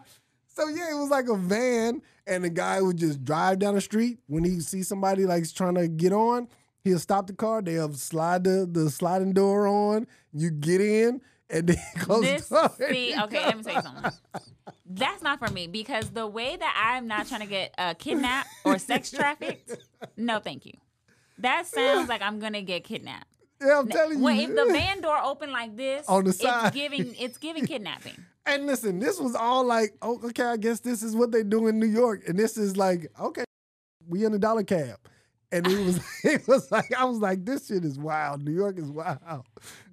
[0.56, 3.82] So yeah, it was like a van and the guy would just drive down the
[3.82, 4.20] street.
[4.28, 6.48] When he see somebody like trying to get on,
[6.84, 11.68] he'll stop the car, they'll slide the, the sliding door on, you get in, and
[11.68, 12.88] then close This the door.
[12.90, 14.12] see, okay, let me tell you something.
[14.86, 18.48] That's not for me because the way that I'm not trying to get uh, kidnapped
[18.64, 19.76] or sex trafficked,
[20.16, 20.74] no, thank you.
[21.40, 23.28] That sounds like I'm gonna get kidnapped.
[23.62, 24.24] Yeah, I'm telling you.
[24.24, 26.68] When if the van door open like this, On the side.
[26.68, 28.16] it's giving it's giving kidnapping.
[28.46, 31.68] And listen, this was all like, oh, okay, I guess this is what they do
[31.68, 32.24] in New York.
[32.28, 33.44] And this is like, okay,
[34.08, 34.98] we in a dollar cab.
[35.52, 38.44] and it was it was like I was like, this shit is wild.
[38.44, 39.20] New York is wild.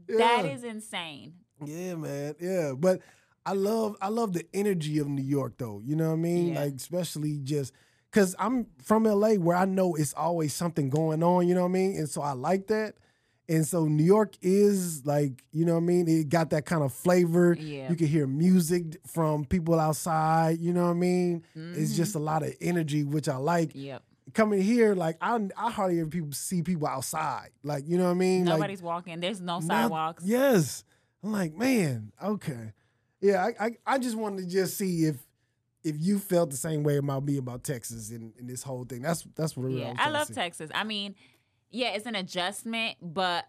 [0.08, 0.18] Yeah.
[0.18, 1.34] That is insane.
[1.64, 2.34] Yeah, man.
[2.40, 3.00] Yeah, but
[3.46, 5.80] I love I love the energy of New York though.
[5.82, 6.48] You know what I mean?
[6.52, 6.60] Yeah.
[6.62, 7.72] Like especially just
[8.10, 11.46] because I'm from LA where I know it's always something going on.
[11.48, 11.96] You know what I mean?
[11.96, 12.96] And so I like that.
[13.48, 16.08] And so New York is like, you know what I mean?
[16.08, 17.56] It got that kind of flavor.
[17.58, 17.90] Yeah.
[17.90, 21.44] You can hear music from people outside, you know what I mean?
[21.56, 21.80] Mm-hmm.
[21.80, 23.72] It's just a lot of energy, which I like.
[23.74, 24.02] Yep.
[24.32, 27.50] Coming here, like I, I hardly ever people see people outside.
[27.62, 28.44] Like, you know what I mean?
[28.44, 29.20] Nobody's like, walking.
[29.20, 30.22] There's no sidewalks.
[30.22, 30.84] Not, yes.
[31.22, 32.72] I'm like, man, okay.
[33.20, 35.16] Yeah, I, I, I just wanted to just see if
[35.84, 39.02] if you felt the same way about me about Texas and, and this whole thing.
[39.02, 40.70] That's that's what yeah, I, I love Texas.
[40.74, 41.14] I mean,
[41.72, 43.46] yeah, it's an adjustment, but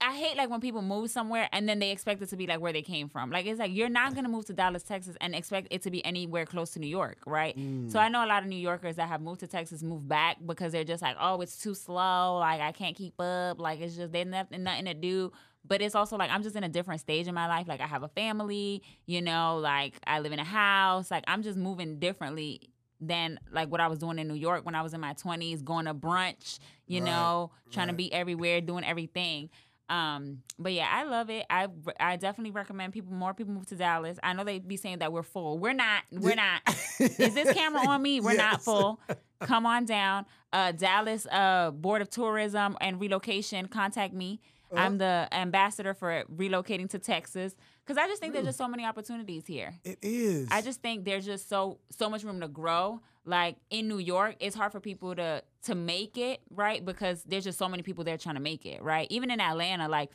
[0.00, 2.60] I hate like when people move somewhere and then they expect it to be like
[2.60, 3.30] where they came from.
[3.30, 6.04] Like it's like you're not gonna move to Dallas, Texas, and expect it to be
[6.04, 7.58] anywhere close to New York, right?
[7.58, 7.90] Mm.
[7.90, 10.36] So I know a lot of New Yorkers that have moved to Texas move back
[10.44, 12.38] because they're just like, oh, it's too slow.
[12.38, 13.58] Like I can't keep up.
[13.58, 15.32] Like it's just there's nothing, nothing to do.
[15.66, 17.66] But it's also like I'm just in a different stage in my life.
[17.66, 21.10] Like I have a family, you know, like I live in a house.
[21.10, 24.74] Like I'm just moving differently than like what I was doing in New York when
[24.74, 27.92] I was in my 20s, going to brunch, you right, know, trying right.
[27.92, 29.50] to be everywhere, doing everything.
[29.88, 31.44] Um, but yeah, I love it.
[31.50, 31.68] I
[32.00, 34.18] I definitely recommend people more people move to Dallas.
[34.22, 35.58] I know they be saying that we're full.
[35.58, 36.04] We're not.
[36.10, 36.62] We're not.
[36.98, 38.20] Is this camera on me?
[38.20, 38.38] We're yes.
[38.38, 39.00] not full.
[39.40, 40.24] Come on down.
[40.52, 44.40] Uh, Dallas uh, Board of Tourism and Relocation, contact me.
[44.72, 44.82] Uh-huh.
[44.82, 47.54] I'm the ambassador for relocating to Texas
[47.84, 49.74] because I just think there's just so many opportunities here.
[49.84, 50.48] It is.
[50.50, 53.00] I just think there's just so so much room to grow.
[53.26, 57.44] Like in New York, it's hard for people to to make it right because there's
[57.44, 59.06] just so many people there trying to make it right.
[59.10, 60.10] Even in Atlanta, like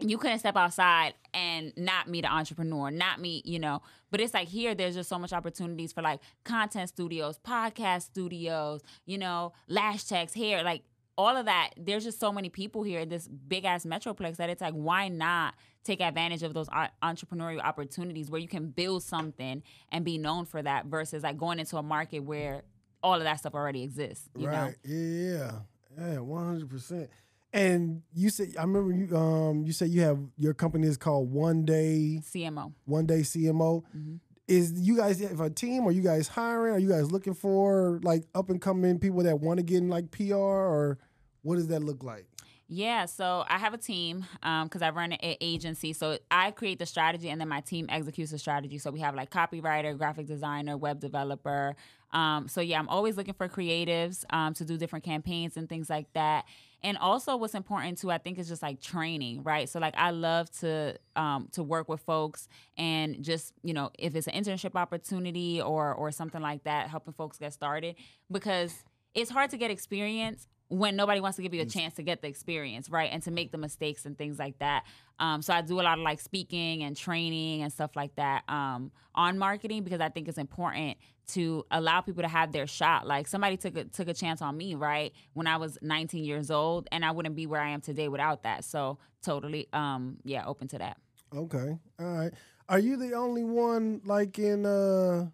[0.00, 3.80] you couldn't step outside and not meet an entrepreneur, not meet, you know.
[4.10, 8.82] But it's like here, there's just so much opportunities for like content studios, podcast studios,
[9.06, 10.82] you know, lash techs, hair, like
[11.16, 11.70] all of that.
[11.76, 15.08] There's just so many people here in this big ass metroplex that it's like, why
[15.08, 15.54] not
[15.84, 16.68] take advantage of those
[17.02, 19.62] entrepreneurial opportunities where you can build something
[19.92, 22.62] and be known for that versus like going into a market where
[23.02, 24.28] all of that stuff already exists.
[24.36, 24.74] You right.
[24.84, 24.94] Know?
[24.94, 25.52] Yeah.
[25.98, 26.18] Yeah.
[26.20, 27.10] One hundred percent.
[27.52, 31.30] And you said I remember you um you said you have your company is called
[31.30, 32.72] One Day CMO.
[32.84, 33.84] One Day CMO.
[33.96, 34.16] Mm-hmm.
[34.46, 35.86] Is you guys have a team?
[35.86, 36.74] Are you guys hiring?
[36.74, 39.88] Are you guys looking for like up and coming people that want to get in
[39.88, 40.98] like PR or
[41.42, 42.26] what does that look like?
[42.66, 45.92] Yeah, so I have a team because um, I run an agency.
[45.92, 48.78] So I create the strategy and then my team executes the strategy.
[48.78, 51.76] So we have like copywriter, graphic designer, web developer.
[52.12, 55.90] Um, so yeah, I'm always looking for creatives um, to do different campaigns and things
[55.90, 56.46] like that.
[56.84, 59.68] And also, what's important too, I think, is just like training, right?
[59.68, 64.14] So like I love to um, to work with folks and just you know if
[64.14, 67.96] it's an internship opportunity or or something like that, helping folks get started
[68.30, 72.02] because it's hard to get experience when nobody wants to give you a chance to
[72.02, 73.10] get the experience, right?
[73.12, 74.84] And to make the mistakes and things like that.
[75.18, 78.42] Um, so I do a lot of like speaking and training and stuff like that
[78.48, 80.96] um, on marketing because I think it's important
[81.28, 83.06] to allow people to have their shot.
[83.06, 86.50] Like somebody took a, took a chance on me, right, when I was 19 years
[86.50, 88.64] old, and I wouldn't be where I am today without that.
[88.64, 90.98] So totally, um, yeah, open to that.
[91.34, 92.32] Okay, all right.
[92.68, 94.64] Are you the only one like in?
[94.66, 95.26] uh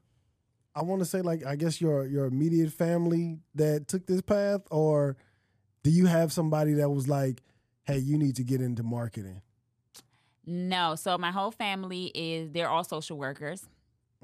[0.74, 4.62] I want to say like I guess your your immediate family that took this path,
[4.70, 5.16] or
[5.82, 7.42] do you have somebody that was like,
[7.82, 9.42] "Hey, you need to get into marketing"?
[10.46, 10.94] No.
[10.94, 13.66] So my whole family is they're all social workers.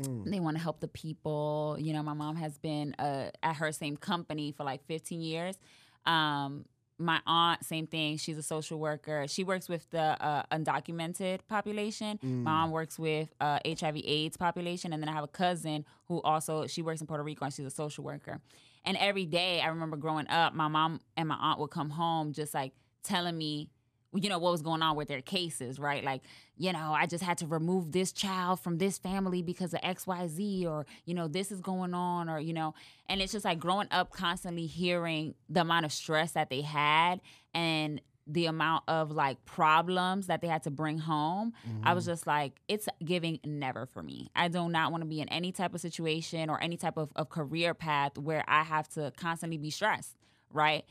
[0.00, 0.30] Mm.
[0.30, 1.76] They want to help the people.
[1.78, 5.58] You know, my mom has been uh, at her same company for like 15 years.
[6.04, 6.66] Um,
[6.98, 8.16] my aunt, same thing.
[8.16, 9.26] She's a social worker.
[9.28, 12.18] She works with the uh, undocumented population.
[12.24, 12.42] Mm.
[12.42, 16.66] My mom works with uh, HIV/AIDS population, and then I have a cousin who also
[16.66, 18.40] she works in Puerto Rico and she's a social worker.
[18.84, 22.32] And every day, I remember growing up, my mom and my aunt would come home
[22.32, 22.72] just like
[23.02, 23.68] telling me
[24.16, 26.22] you know what was going on with their cases right like
[26.56, 30.66] you know i just had to remove this child from this family because of xyz
[30.66, 32.74] or you know this is going on or you know
[33.08, 37.20] and it's just like growing up constantly hearing the amount of stress that they had
[37.54, 41.86] and the amount of like problems that they had to bring home mm-hmm.
[41.86, 42.12] i was mm-hmm.
[42.12, 45.52] just like it's giving never for me i do not want to be in any
[45.52, 49.58] type of situation or any type of, of career path where i have to constantly
[49.58, 50.16] be stressed
[50.52, 50.84] right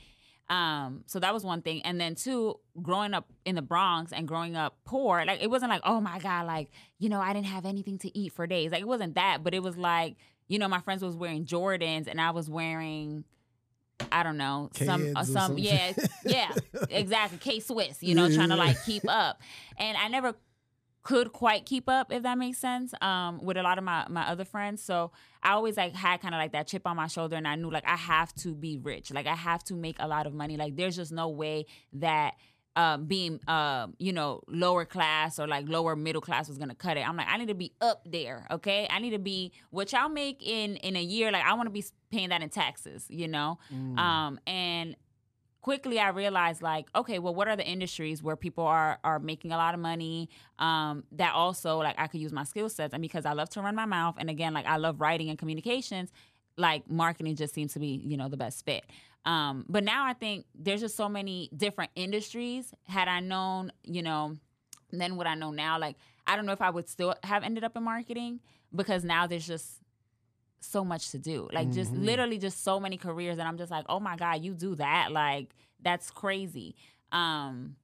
[0.49, 1.81] um, so that was one thing.
[1.83, 5.71] And then two, growing up in the Bronx and growing up poor, like it wasn't
[5.71, 6.69] like, oh my God, like,
[6.99, 8.71] you know, I didn't have anything to eat for days.
[8.71, 10.17] Like it wasn't that, but it was like,
[10.47, 13.23] you know, my friends was wearing Jordans and I was wearing
[14.11, 15.93] I don't know, some uh, some yeah,
[16.25, 16.51] yeah,
[16.89, 17.37] exactly.
[17.37, 19.39] K Swiss, you know, trying to like keep up.
[19.77, 20.35] And I never
[21.05, 24.27] could quite keep up if that makes sense um with a lot of my my
[24.27, 25.11] other friends so
[25.43, 27.69] i always like had kind of like that chip on my shoulder and i knew
[27.69, 30.57] like i have to be rich like i have to make a lot of money
[30.57, 32.33] like there's just no way that
[32.75, 36.97] um, being uh, you know lower class or like lower middle class was gonna cut
[36.97, 37.07] it.
[37.07, 38.85] I'm like I need to be up there, okay?
[38.89, 41.31] I need to be what y'all make in in a year.
[41.31, 43.59] Like I want to be paying that in taxes, you know.
[43.73, 43.97] Mm.
[43.97, 44.97] Um, and
[45.65, 49.51] quickly I realized like, okay, well, what are the industries where people are are making
[49.51, 50.29] a lot of money?
[50.59, 53.61] Um, that also like I could use my skill sets, and because I love to
[53.61, 56.11] run my mouth, and again, like I love writing and communications,
[56.55, 58.85] like marketing just seems to be you know the best fit.
[59.25, 62.71] Um, but now I think there's just so many different industries.
[62.83, 64.37] Had I known, you know,
[64.91, 65.95] then what I know now, like
[66.27, 68.39] I don't know if I would still have ended up in marketing
[68.75, 69.81] because now there's just
[70.65, 71.47] so much to do.
[71.53, 72.05] Like just Mhm.
[72.05, 75.11] literally just so many careers and I'm just like, "Oh my god, you do that."
[75.11, 76.75] Like that's crazy.
[77.11, 77.75] Um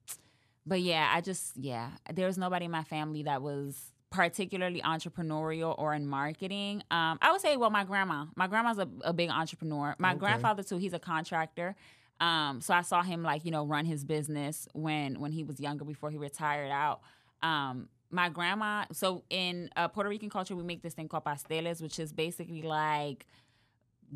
[0.66, 5.94] but yeah, I just yeah, there's nobody in my family that was particularly entrepreneurial or
[5.94, 6.82] in marketing.
[6.90, 8.26] Um I would say well my grandma.
[8.36, 9.94] My grandma's a, a big entrepreneur.
[9.98, 10.18] My Okay.
[10.18, 11.74] grandfather too, he's a contractor.
[12.20, 15.58] Um so I saw him like, you know, run his business when when he was
[15.60, 17.00] younger before he retired out.
[17.42, 21.82] Um my grandma so in uh, Puerto Rican culture we make this thing called pasteles
[21.82, 23.26] which is basically like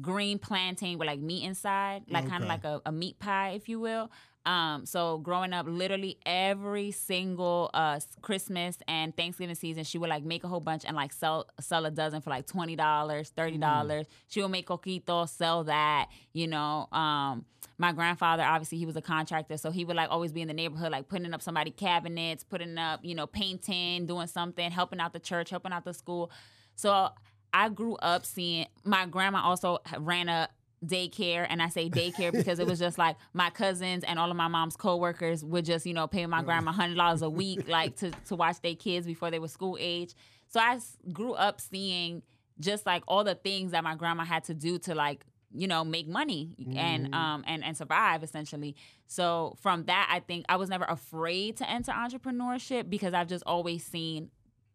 [0.00, 3.68] green plantain with like meat inside, like kind of like a, a meat pie, if
[3.68, 4.10] you will.
[4.46, 10.24] Um, so growing up, literally every single uh Christmas and Thanksgiving season, she would like
[10.24, 13.58] make a whole bunch and like sell sell a dozen for like twenty dollars, thirty
[13.58, 14.06] dollars.
[14.28, 16.06] She would make coquito, sell that.
[16.32, 17.44] You know, um,
[17.76, 20.54] my grandfather obviously he was a contractor, so he would like always be in the
[20.54, 25.12] neighborhood, like putting up somebody cabinets, putting up you know painting, doing something, helping out
[25.12, 26.30] the church, helping out the school.
[26.76, 27.10] So
[27.52, 30.48] I grew up seeing my grandma also ran a
[30.86, 34.36] daycare and I say daycare because it was just like my cousins and all of
[34.36, 37.96] my mom's coworkers would just, you know, pay my grandma hundred dollars a week like
[37.96, 40.14] to, to watch their kids before they were school age.
[40.48, 40.78] So I
[41.12, 42.22] grew up seeing
[42.60, 45.84] just like all the things that my grandma had to do to like you know
[45.84, 48.74] make money and um and and survive essentially.
[49.06, 53.44] So from that i think i was never afraid to enter entrepreneurship because i've just
[53.46, 54.30] always seen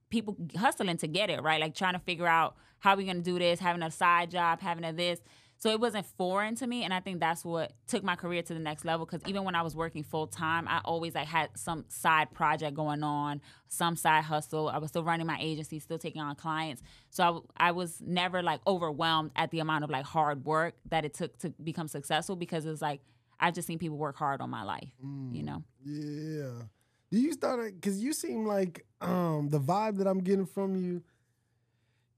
[0.09, 1.59] people hustling to get it right?
[1.59, 4.83] Like trying to figure out how we gonna do this having a side job having
[4.83, 5.19] a this
[5.61, 8.53] so it wasn't foreign to me and i think that's what took my career to
[8.53, 11.49] the next level because even when i was working full time i always like had
[11.55, 15.99] some side project going on some side hustle i was still running my agency still
[15.99, 16.81] taking on clients
[17.11, 21.05] so I, I was never like overwhelmed at the amount of like hard work that
[21.05, 23.01] it took to become successful because it's like
[23.39, 24.89] i've just seen people work hard on my life
[25.31, 26.63] you know Yeah.
[27.11, 27.75] Do you start it?
[27.75, 31.03] because you seem like um the vibe that I'm getting from you,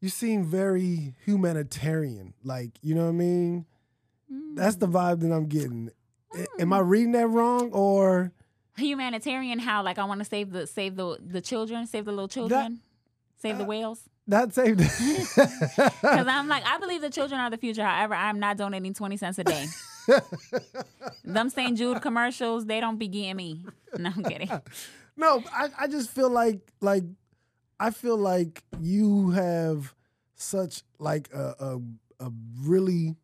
[0.04, 2.34] you seem very humanitarian.
[2.44, 3.66] Like, you know what I mean?
[4.54, 5.92] That's the vibe that I'm getting.
[6.36, 8.34] A- Am I reading that wrong or
[8.76, 12.28] humanitarian how like i want to save the save the the children save the little
[12.28, 12.82] children
[13.38, 14.80] save the uh, whales not saved?
[14.80, 15.38] because
[16.04, 19.38] i'm like i believe the children are the future however i'm not donating 20 cents
[19.38, 19.68] a day
[21.24, 23.64] them st jude commercials they don't be getting me
[24.00, 24.50] no i'm kidding
[25.18, 27.04] no, I, I just feel like like
[27.84, 29.94] I feel like you have
[30.36, 31.82] such like a, a
[32.28, 32.32] a
[32.62, 33.18] really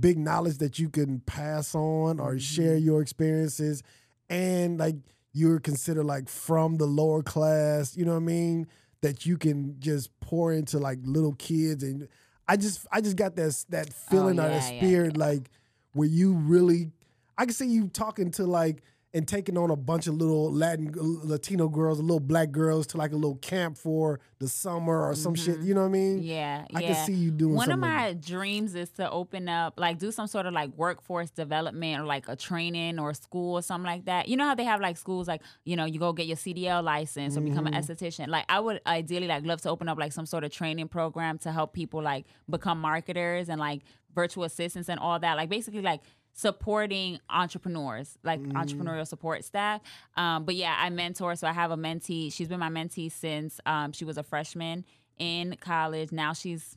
[0.00, 2.38] big knowledge that you can pass on or mm-hmm.
[2.38, 3.84] share your experiences
[4.28, 4.96] and like
[5.32, 8.66] you're considered like from the lower class, you know what I mean?
[9.02, 12.08] That you can just pour into like little kids and
[12.48, 15.48] I just I just got that that oh, feeling or that yeah, yeah, spirit like
[15.92, 16.90] where you really
[17.38, 18.82] I can see you talking to like
[19.14, 23.12] and taking on a bunch of little Latin Latino girls, little black girls to like
[23.12, 25.60] a little camp for the summer or some shit.
[25.60, 26.22] You know what I mean?
[26.22, 29.10] yeah I yeah can see you doing one of something like my dreams is to
[29.10, 33.12] open up like do some sort of like workforce development or like a training or
[33.14, 35.84] school or something like that you know how they have like schools like you know
[35.84, 37.92] you go get your cdl license or become an Mm-hmm.
[37.92, 40.88] esthetician like i would ideally like love to open up like some sort of training
[40.88, 43.82] program to help people like become marketers and like
[44.14, 46.00] virtual assistants and all that like basically like
[46.32, 48.56] supporting entrepreneurs like Mm-hmm.
[48.56, 49.80] entrepreneurial support staff
[50.16, 53.60] um, but yeah i mentor so i have a mentee she's been my mentee since
[53.66, 54.84] um, she was a freshman
[55.18, 56.76] in college now she's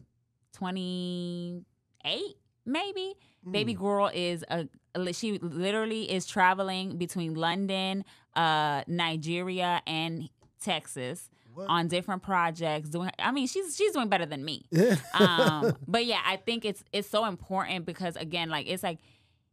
[0.53, 2.35] 28
[2.65, 3.13] maybe
[3.49, 3.79] baby Mm.
[3.79, 4.67] girl is a
[5.13, 8.03] she literally is traveling between london
[8.35, 10.29] uh nigeria and
[10.61, 11.67] texas What?
[11.69, 14.95] on different projects doing i mean she's she's doing better than me Yeah.
[15.13, 18.99] um but yeah i think it's it's so important because again like it's like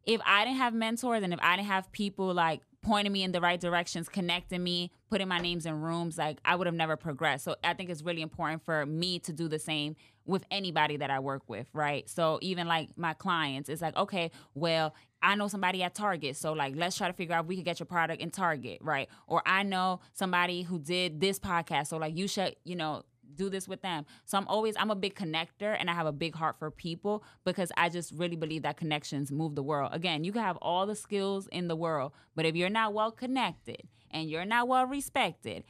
[0.07, 3.31] if i didn't have mentors and if i didn't have people like pointing me in
[3.31, 6.97] the right directions connecting me putting my names in rooms like i would have never
[6.97, 9.95] progressed so i think it's really important for me to do the same
[10.25, 14.31] with anybody that i work with right so even like my clients it's like okay
[14.55, 17.57] well I know somebody at Target, so like let's try to figure out if we
[17.57, 19.09] could get your product in Target, right?
[19.29, 23.49] Or I know somebody who did this podcast, so like you should, you know, do
[23.51, 24.05] this with them.
[24.25, 27.25] So I'm always I'm a big connector and I have a big heart for people
[27.45, 29.91] because I just really believe that connections move the world.
[29.93, 33.11] Again, you can have all the skills in the world, but if you're not well
[33.11, 35.65] connected and you're not well respected,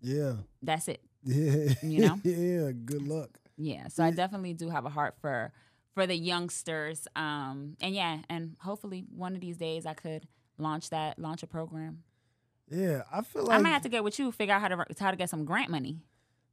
[0.00, 0.34] Yeah.
[0.62, 1.00] that's it.
[1.24, 1.74] Yeah.
[1.82, 2.20] You know?
[2.24, 2.70] yeah.
[2.72, 3.38] Good luck.
[3.56, 5.52] Yeah, so I definitely do have a heart for
[5.94, 7.08] for the youngsters.
[7.16, 10.28] Um, and yeah, and hopefully one of these days I could
[10.58, 12.04] launch that launch a program.
[12.70, 13.02] Yeah.
[13.12, 15.10] I feel like I might have to get with you, figure out how to how
[15.10, 15.98] to get some grant money.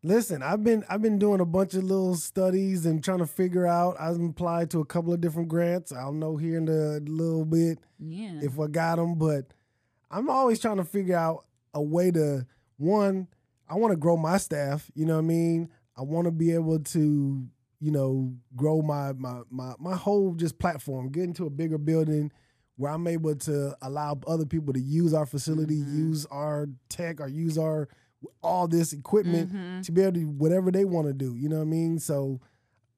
[0.03, 3.65] Listen, I've been I've been doing a bunch of little studies and trying to figure
[3.65, 3.95] out.
[3.99, 5.91] I've applied to a couple of different grants.
[5.91, 8.39] I'll know here in a little bit Yeah.
[8.41, 9.45] if I got them, but
[10.11, 12.45] I'm always trying to figure out a way to
[12.77, 13.27] one.
[13.67, 14.91] I want to grow my staff.
[14.93, 15.69] You know what I mean?
[15.97, 17.47] I want to be able to
[17.81, 21.09] you know grow my my my my whole just platform.
[21.09, 22.31] Get into a bigger building
[22.77, 25.95] where I'm able to allow other people to use our facility, Mhm.
[25.95, 27.87] use our tech, or use our
[28.41, 29.83] all this equipment Mhm.
[29.83, 31.35] to be able to do whatever they want to do.
[31.35, 31.99] You know what I mean?
[31.99, 32.39] So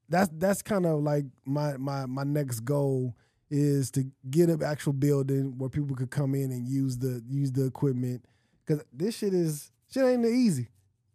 [0.08, 3.14] that's that's kind of like my my my next goal
[3.50, 7.52] is to get an actual building where people could come in and use the use
[7.52, 8.24] the equipment
[8.64, 10.68] because this shit is shit ain't easy.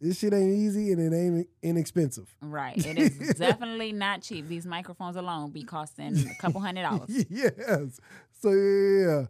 [0.03, 2.35] This shit ain't easy and it ain't inexpensive.
[2.41, 2.75] Right.
[2.85, 4.49] It is definitely not cheap.
[4.49, 7.25] These microphones alone be costing a couple hundred dollars.
[7.29, 8.01] yes.
[8.41, 9.25] So yeah.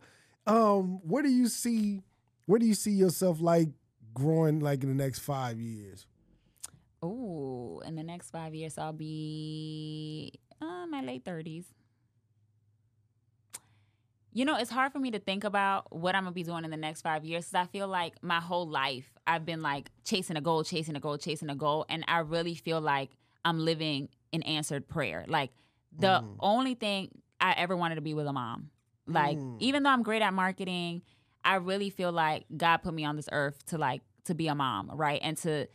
[0.47, 2.01] Um, where do you see
[2.47, 3.69] where do you see yourself like
[4.15, 6.07] growing like in the next five years?
[7.03, 11.65] Oh, in the next five years I'll be uh, my late thirties.
[14.33, 16.71] You know, it's hard for me to think about what I'm gonna be doing in
[16.71, 20.35] the next five years because I feel like my whole life I've been like chasing
[20.37, 23.11] a goal, chasing a goal, chasing a goal, and I really feel like
[23.45, 25.25] I'm living an answered prayer.
[25.27, 25.51] Like
[25.97, 26.35] the Mm.
[26.39, 27.09] only thing
[27.39, 28.71] I ever wanted to be was a mom.
[29.05, 29.57] Like Mm.
[29.59, 31.03] even though I'm great at marketing,
[31.45, 34.55] I really feel like God put me on this earth to like to be a
[34.55, 35.19] mom, right?
[35.21, 35.67] And to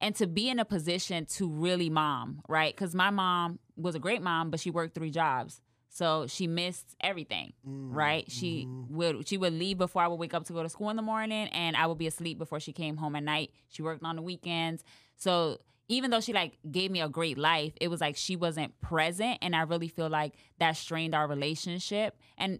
[0.00, 2.74] and to be in a position to really mom, right?
[2.74, 5.60] Because my mom was a great mom, but she worked three jobs,
[5.96, 8.30] so she missed everything, right?
[8.30, 8.90] She mhm.
[8.90, 11.02] would she would leave before I would wake up to go to school in the
[11.02, 13.50] morning, and I would be asleep before she came home at night.
[13.70, 14.84] She worked on the weekends,
[15.16, 18.78] so even though she like gave me a great life, it was like she wasn't
[18.82, 22.18] present, and I really feel like that strained our relationship.
[22.36, 22.58] And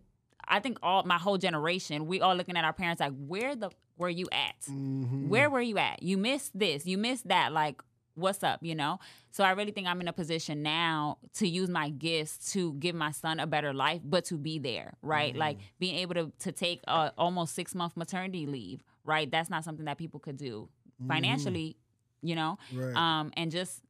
[0.48, 3.68] I think all my whole generation, we all looking at our parents like, where the
[3.98, 4.60] were you at?
[4.70, 5.28] Mhm.
[5.28, 6.02] where were you at?
[6.02, 7.52] You missed this, you missed that.
[7.52, 7.82] Like,
[8.16, 8.98] what's up, you know?
[9.30, 12.94] So I really think I'm in a position now to use my gifts to give
[12.94, 15.36] my son a better life, but to be there, right?
[15.36, 19.30] Like being able to to take a almost six month maternity leave, right?
[19.30, 20.68] That's not something that people could do
[21.06, 21.76] financially,
[22.22, 22.58] you know.
[22.72, 22.96] Right.
[22.96, 23.82] Um, and just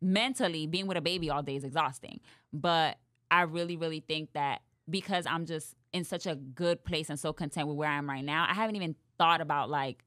[0.00, 2.20] mentally being with a baby all day is exhausting.
[2.52, 2.98] But
[3.30, 7.32] I really, really think that because I'm just in such a good place and so
[7.32, 10.04] content with where I am right now, I haven't even thought about like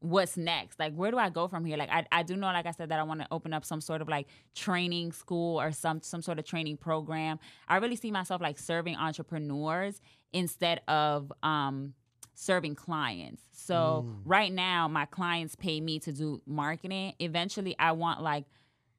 [0.00, 0.78] what's next.
[0.78, 1.76] Like where do I go from here?
[1.76, 3.80] Like I, I do know, like I said, that I want to open up some
[3.80, 7.38] sort of like training school or some some sort of training program.
[7.68, 10.00] I really see myself like serving entrepreneurs
[10.32, 11.94] instead of um
[12.34, 13.42] serving clients.
[13.52, 14.14] So Mm.
[14.26, 17.14] right now my clients pay me to do marketing.
[17.18, 18.44] Eventually I want like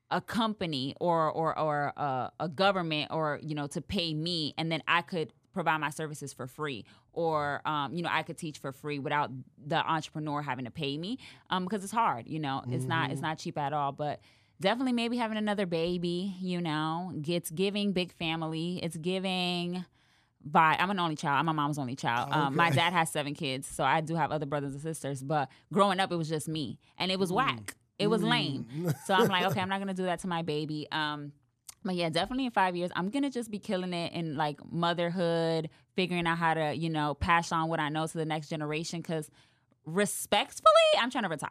[0.09, 4.71] a company or or or a, a government or you know to pay me and
[4.71, 8.57] then I could provide my services for free or um, you know I could teach
[8.59, 9.29] for free without
[9.65, 11.17] the entrepreneur having to pay me
[11.49, 14.19] um, because it's hard you know it's not it's not cheap at all but
[14.61, 19.83] definitely maybe having another baby you know it's giving big family it's giving
[20.43, 23.33] by i'm an only child i'm my mom's only child um, my dad has seven
[23.33, 26.47] kids so i do have other brothers and sisters but growing up it was just
[26.47, 28.95] me and it was whack it was lame Mm.
[29.05, 30.87] so I'm like, okay, I'm not gonna do that to my baby.
[30.91, 31.31] Um,
[31.87, 35.69] but yeah, definitely in five years, I'm gonna just be killing it in like motherhood,
[35.95, 39.01] figuring out how to, you know, pass on what I know to the next generation.
[39.01, 39.29] Cause
[39.85, 40.67] respectfully,
[40.99, 41.49] I'm trying to retire.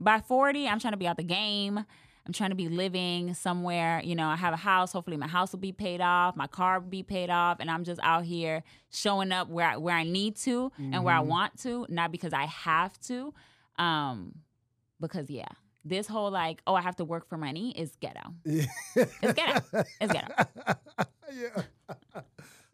[0.00, 1.78] By 40, I'm trying to be out the game.
[2.26, 4.92] I'm trying to be living somewhere, you know, I have a house.
[4.92, 7.84] Hopefully my house will be paid off, my car will be paid off, and I'm
[7.84, 11.26] just out here showing up where I, where I need to and where I Mhm.
[11.26, 13.34] want to, not because I have to.
[13.76, 14.36] Um,
[15.00, 15.48] because yeah,
[15.84, 18.34] this whole like, oh, I have to work for money is ghetto.
[18.44, 18.64] Yeah.
[18.96, 19.84] It's ghetto.
[20.00, 20.34] It's ghetto.
[21.32, 21.62] yeah.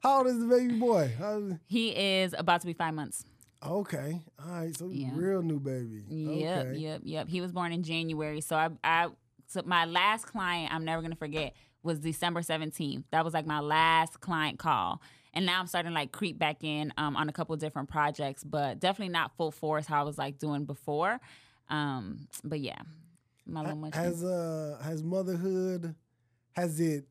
[0.02, 1.12] How old is the baby boy?
[1.18, 3.24] How, He is about to be five months.
[3.66, 4.20] okay.
[4.42, 4.76] All right.
[4.76, 5.10] So Yeah.
[5.12, 6.02] real new baby.
[6.08, 6.78] Yep, Okay.
[6.78, 7.28] yep, yep.
[7.28, 8.40] He was born in January.
[8.40, 9.08] So I, I,
[9.46, 13.04] so my last client, I'm never gonna forget, was December 17th.
[13.10, 15.02] That was like my last client call.
[15.34, 18.42] And now I'm starting to like creep back in um, on a couple different projects,
[18.44, 21.20] but definitely not full force how I was like doing before.
[21.68, 22.80] Um, but yeah,
[23.50, 24.02] my little munchkin.
[24.02, 25.94] Has uh has motherhood
[26.52, 27.06] has it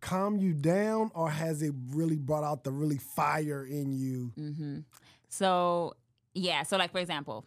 [0.00, 4.32] calmed you down or has it really brought out the really fire in you?
[4.38, 4.78] Mm-hmm.
[5.28, 5.94] So
[6.34, 7.44] yeah, so like for example,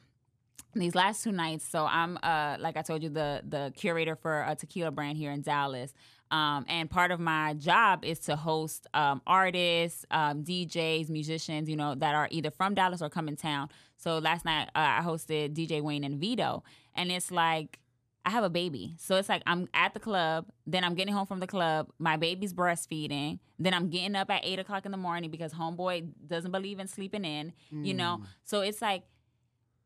[0.76, 4.43] these last two nights, so I'm uh like I told you the the curator for
[4.47, 5.93] a tequila brand here in Dallas.
[6.32, 11.76] Um, and part of my job is to host um, artists, um, DJs, musicians, you
[11.76, 13.69] know, that are either from Dallas or come in town.
[13.97, 16.63] So last night uh, I hosted DJ Wayne and Vito,
[16.95, 17.78] and it's like
[18.26, 18.95] I have a baby.
[18.97, 22.15] So it's like I'm at the club, then I'm getting home from the club, my
[22.15, 26.51] baby's breastfeeding, then I'm getting up at eight o'clock in the morning because homeboy doesn't
[26.51, 27.86] believe in sleeping in, mm.
[27.86, 28.21] you know?
[28.45, 29.03] So it's like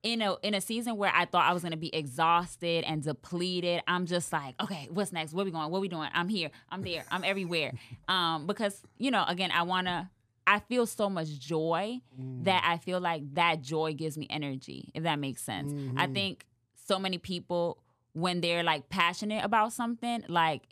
[0.04, 3.82] in a in a season where I thought I was gonna be exhausted and depleted,
[3.88, 5.34] I'm just like, okay, what's next?
[5.34, 5.72] Where we going?
[5.72, 6.10] What we doing?
[6.14, 6.52] I'm here.
[6.70, 7.06] I'm there.
[7.12, 7.74] I'm everywhere.
[8.08, 10.12] Um, because you know, again, I wanna.
[10.46, 12.46] I feel so much joy mm.
[12.46, 14.92] that I feel like that joy gives me energy.
[14.94, 16.00] If that makes sense, mm-hmm.
[16.00, 16.46] I think
[16.86, 17.80] so many people
[18.18, 20.64] when they're like passionate about something, like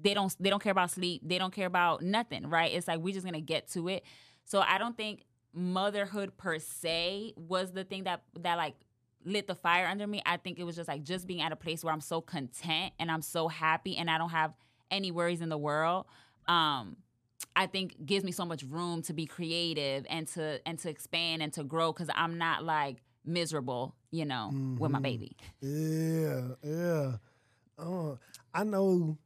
[0.00, 2.72] they don't they don't care about sleep, they don't care about nothing, right?
[2.72, 4.04] It's like we're just gonna get to it.
[4.46, 8.74] So I don't think motherhood per se was the thing that that like
[9.22, 10.22] lit the fire under me.
[10.24, 12.94] I think it was just like just being at a place where I'm so content
[12.98, 14.54] and I'm so happy and I don't have
[14.90, 16.06] any worries in the world.
[16.48, 16.96] Um
[17.54, 21.42] I think gives me so much room to be creative and to and to expand
[21.42, 24.76] and to grow cuz I'm not like miserable, you know, mm-hmm.
[24.76, 25.02] with my mm-hmm.
[25.02, 25.36] baby.
[25.60, 27.12] Yeah, yeah.
[27.78, 28.16] Uh,
[28.54, 29.18] I know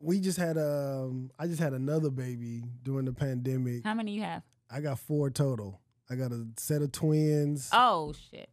[0.00, 3.84] we just had um I just had another baby during the pandemic.
[3.84, 4.42] How many you have?
[4.70, 5.80] I got four total.
[6.10, 7.68] I got a set of twins.
[7.72, 8.48] Oh shit.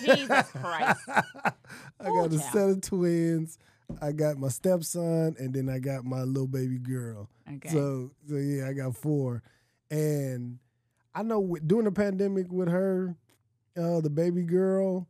[0.00, 1.00] Jesus Christ.
[1.08, 3.58] I got a set of twins.
[4.00, 7.28] I got my stepson and then I got my little baby girl.
[7.56, 7.68] Okay.
[7.68, 9.42] So so yeah, I got four.
[9.90, 10.58] And
[11.14, 13.16] I know during the pandemic with her,
[13.76, 15.08] uh, the baby girl,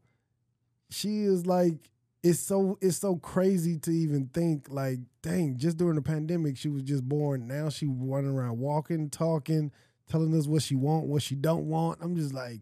[0.90, 1.90] she is like
[2.22, 6.68] it's so it's so crazy to even think like, dang, just during the pandemic, she
[6.68, 7.48] was just born.
[7.48, 9.72] Now she running around walking, talking,
[10.08, 11.98] telling us what she want, what she don't want.
[12.00, 12.60] I'm just like,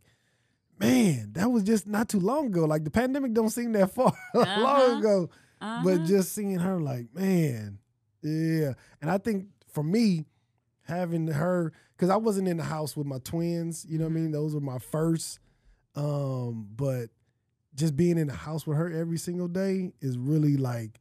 [0.78, 2.64] man, that was just not too long ago.
[2.64, 4.60] Like the pandemic don't seem that far uh-huh.
[4.60, 5.30] long ago.
[5.60, 5.82] Uh-huh.
[5.84, 7.78] But just seeing her like, man,
[8.22, 8.72] yeah.
[9.02, 10.24] And I think for me,
[10.84, 14.14] having her, because I wasn't in the house with my twins, you know what I
[14.14, 14.32] mean?
[14.32, 15.38] Those were my first.
[15.96, 17.06] Um, but
[17.74, 21.00] just being in the house with her every single day is really like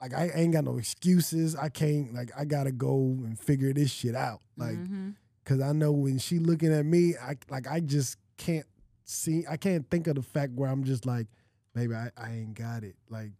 [0.00, 1.54] like I ain't got no excuses.
[1.54, 4.40] I can't like I gotta go and figure this shit out.
[4.56, 5.10] Like mm-hmm.
[5.44, 8.66] Cause I know when she looking at me, I like I just can't
[9.04, 9.44] see.
[9.48, 11.26] I can't think of the fact where I'm just like,
[11.74, 12.94] baby, I, I ain't got it.
[13.10, 13.32] Like,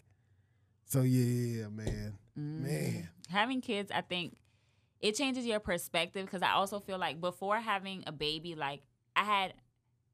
[0.85, 2.61] so yeah, man, mm.
[2.61, 3.09] man.
[3.29, 4.37] Having kids, I think
[4.99, 6.29] it changes your perspective.
[6.29, 8.83] Cause I also feel like before having a baby, like
[9.15, 9.55] I had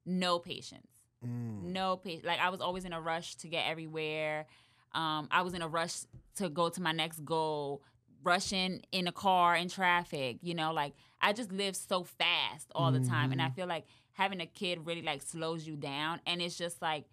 [0.09, 0.89] no patience,
[1.25, 1.63] mm.
[1.63, 2.25] no patience.
[2.25, 4.47] Like I was always in a rush to get everywhere.
[4.93, 6.01] Um, I was in a rush
[6.37, 7.83] to go to my next goal
[8.23, 12.91] rushing in a car in traffic you know like i just live so fast all
[12.91, 13.55] the time and i mm-hmm.
[13.55, 17.05] feel like having a kid really like slows you down and it's just like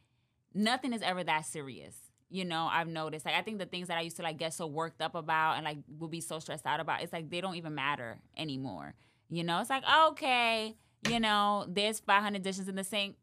[0.54, 1.96] nothing is ever that serious
[2.30, 4.54] you know i've noticed like i think the things that i used to like get
[4.54, 7.40] so worked up about and like would be so stressed out about it's like they
[7.40, 8.96] don't even matter anymore
[9.30, 10.76] you know it's like okay
[11.10, 13.16] you know there's 500 dishes in the sink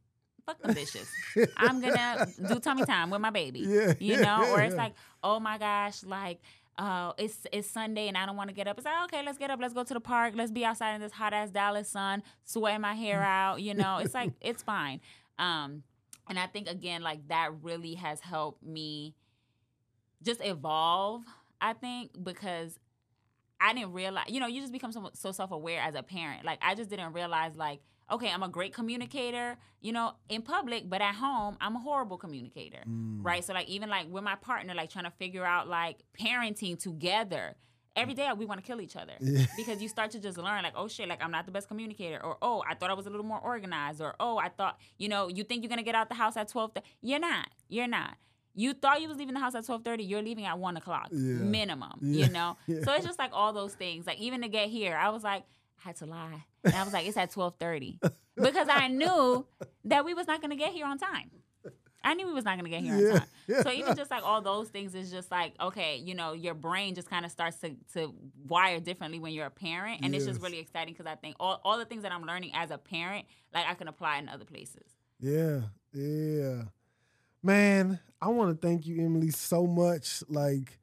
[0.47, 1.09] fuck the dishes.
[1.57, 3.61] I'm gonna do tummy time with my baby.
[3.61, 6.41] Yeah, you know, yeah, or it's like, oh my gosh, like
[6.79, 8.79] uh, it's it's Sunday and I don't want to get up.
[8.79, 11.01] It's like, okay, let's get up, let's go to the park, let's be outside in
[11.01, 13.27] this hot ass Dallas sun, sweating my hair mm.
[13.27, 13.63] out.
[13.63, 15.01] You know, it's like it's fine.
[15.39, 15.83] Um,
[16.29, 19.15] and I think again, like that really has helped me
[20.23, 21.23] just evolve.
[21.61, 22.79] I think because
[23.63, 26.45] I didn't realize, you know, you just become so, so self aware as a parent.
[26.45, 27.81] Like I just didn't realize, like
[28.13, 32.19] okay, I'm a great communicator, you know, in public, but at home, I'm a horrible
[32.19, 33.19] communicator, mm.
[33.23, 33.43] right?
[33.43, 37.55] So like even like with my partner, like trying to figure out like parenting together.
[37.95, 39.45] Every day we want to kill each other yeah.
[39.55, 42.25] because you start to just learn like oh shit like I'm not the best communicator
[42.25, 45.11] or oh I thought I was a little more organized or oh I thought you
[45.11, 47.87] know you think you're gonna get out the house at twelve th- you're not you're
[47.87, 48.17] not
[48.55, 51.19] you thought you was leaving the house at 12.30 you're leaving at 1 o'clock yeah.
[51.19, 52.27] minimum yeah.
[52.27, 52.83] you know yeah.
[52.83, 55.45] so it's just like all those things like even to get here i was like
[55.85, 56.45] I had to lie.
[56.65, 57.99] And I was like, it's at 1230.
[58.37, 59.47] because I knew
[59.85, 61.31] that we was not going to get here on time.
[62.05, 63.13] I knew we was not going to get here yeah.
[63.13, 63.63] on time.
[63.63, 66.95] So even just like all those things is just like, okay, you know, your brain
[66.95, 68.15] just kind of starts to, to
[68.47, 70.01] wire differently when you're a parent.
[70.03, 70.23] And yes.
[70.23, 72.71] it's just really exciting because I think all, all the things that I'm learning as
[72.71, 74.85] a parent, like I can apply in other places.
[75.21, 75.61] Yeah,
[75.93, 76.63] yeah.
[77.43, 80.23] Man, I want to thank you, Emmelie, so much.
[80.29, 80.79] Like,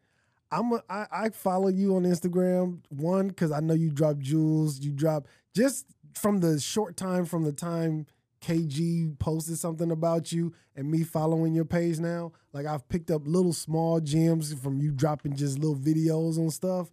[0.52, 4.80] I'm a, I, I follow you on Instagram one because I know you drop jewels.
[4.80, 8.08] You drop just from the short time from the time
[8.42, 12.32] KG posted something about you and me following your page now.
[12.52, 16.90] Like I've picked up little small gems from you dropping just little videos on stuff,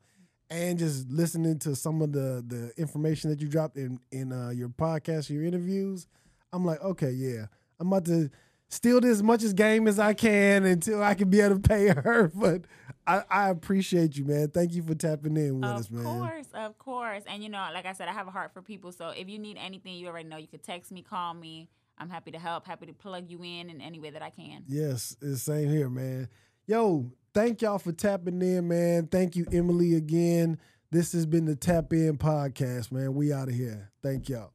[0.51, 4.51] and just listening to some of the the information that you dropped in in uh,
[4.51, 6.07] your podcast, your interviews,
[6.53, 7.47] I'm like, okay, yeah,
[7.81, 8.31] I'm about to
[8.69, 11.89] steal this much as game as I can until I can be able to pay
[11.89, 12.31] her.
[12.35, 12.63] But
[13.07, 14.49] I, I appreciate you, man.
[14.49, 16.07] Thank you for tapping in with of us, man.
[16.07, 17.23] Of course, of course.
[17.27, 18.93] And you know, like I said, I have a heart for people.
[18.93, 21.69] So if you need anything, you already know you could text me, call me.
[21.99, 24.65] I'm happy to help, happy to plug you in in any way that I can.
[24.67, 26.29] Yes, it's the same here, man.
[26.67, 29.07] Yo, thank y'all for tapping in, man.
[29.07, 30.59] Thank you, Emmelie, again.
[30.91, 33.15] This has been the Tap N Podcast, man.
[33.15, 33.93] We out of here.
[34.03, 34.53] Thank y'all.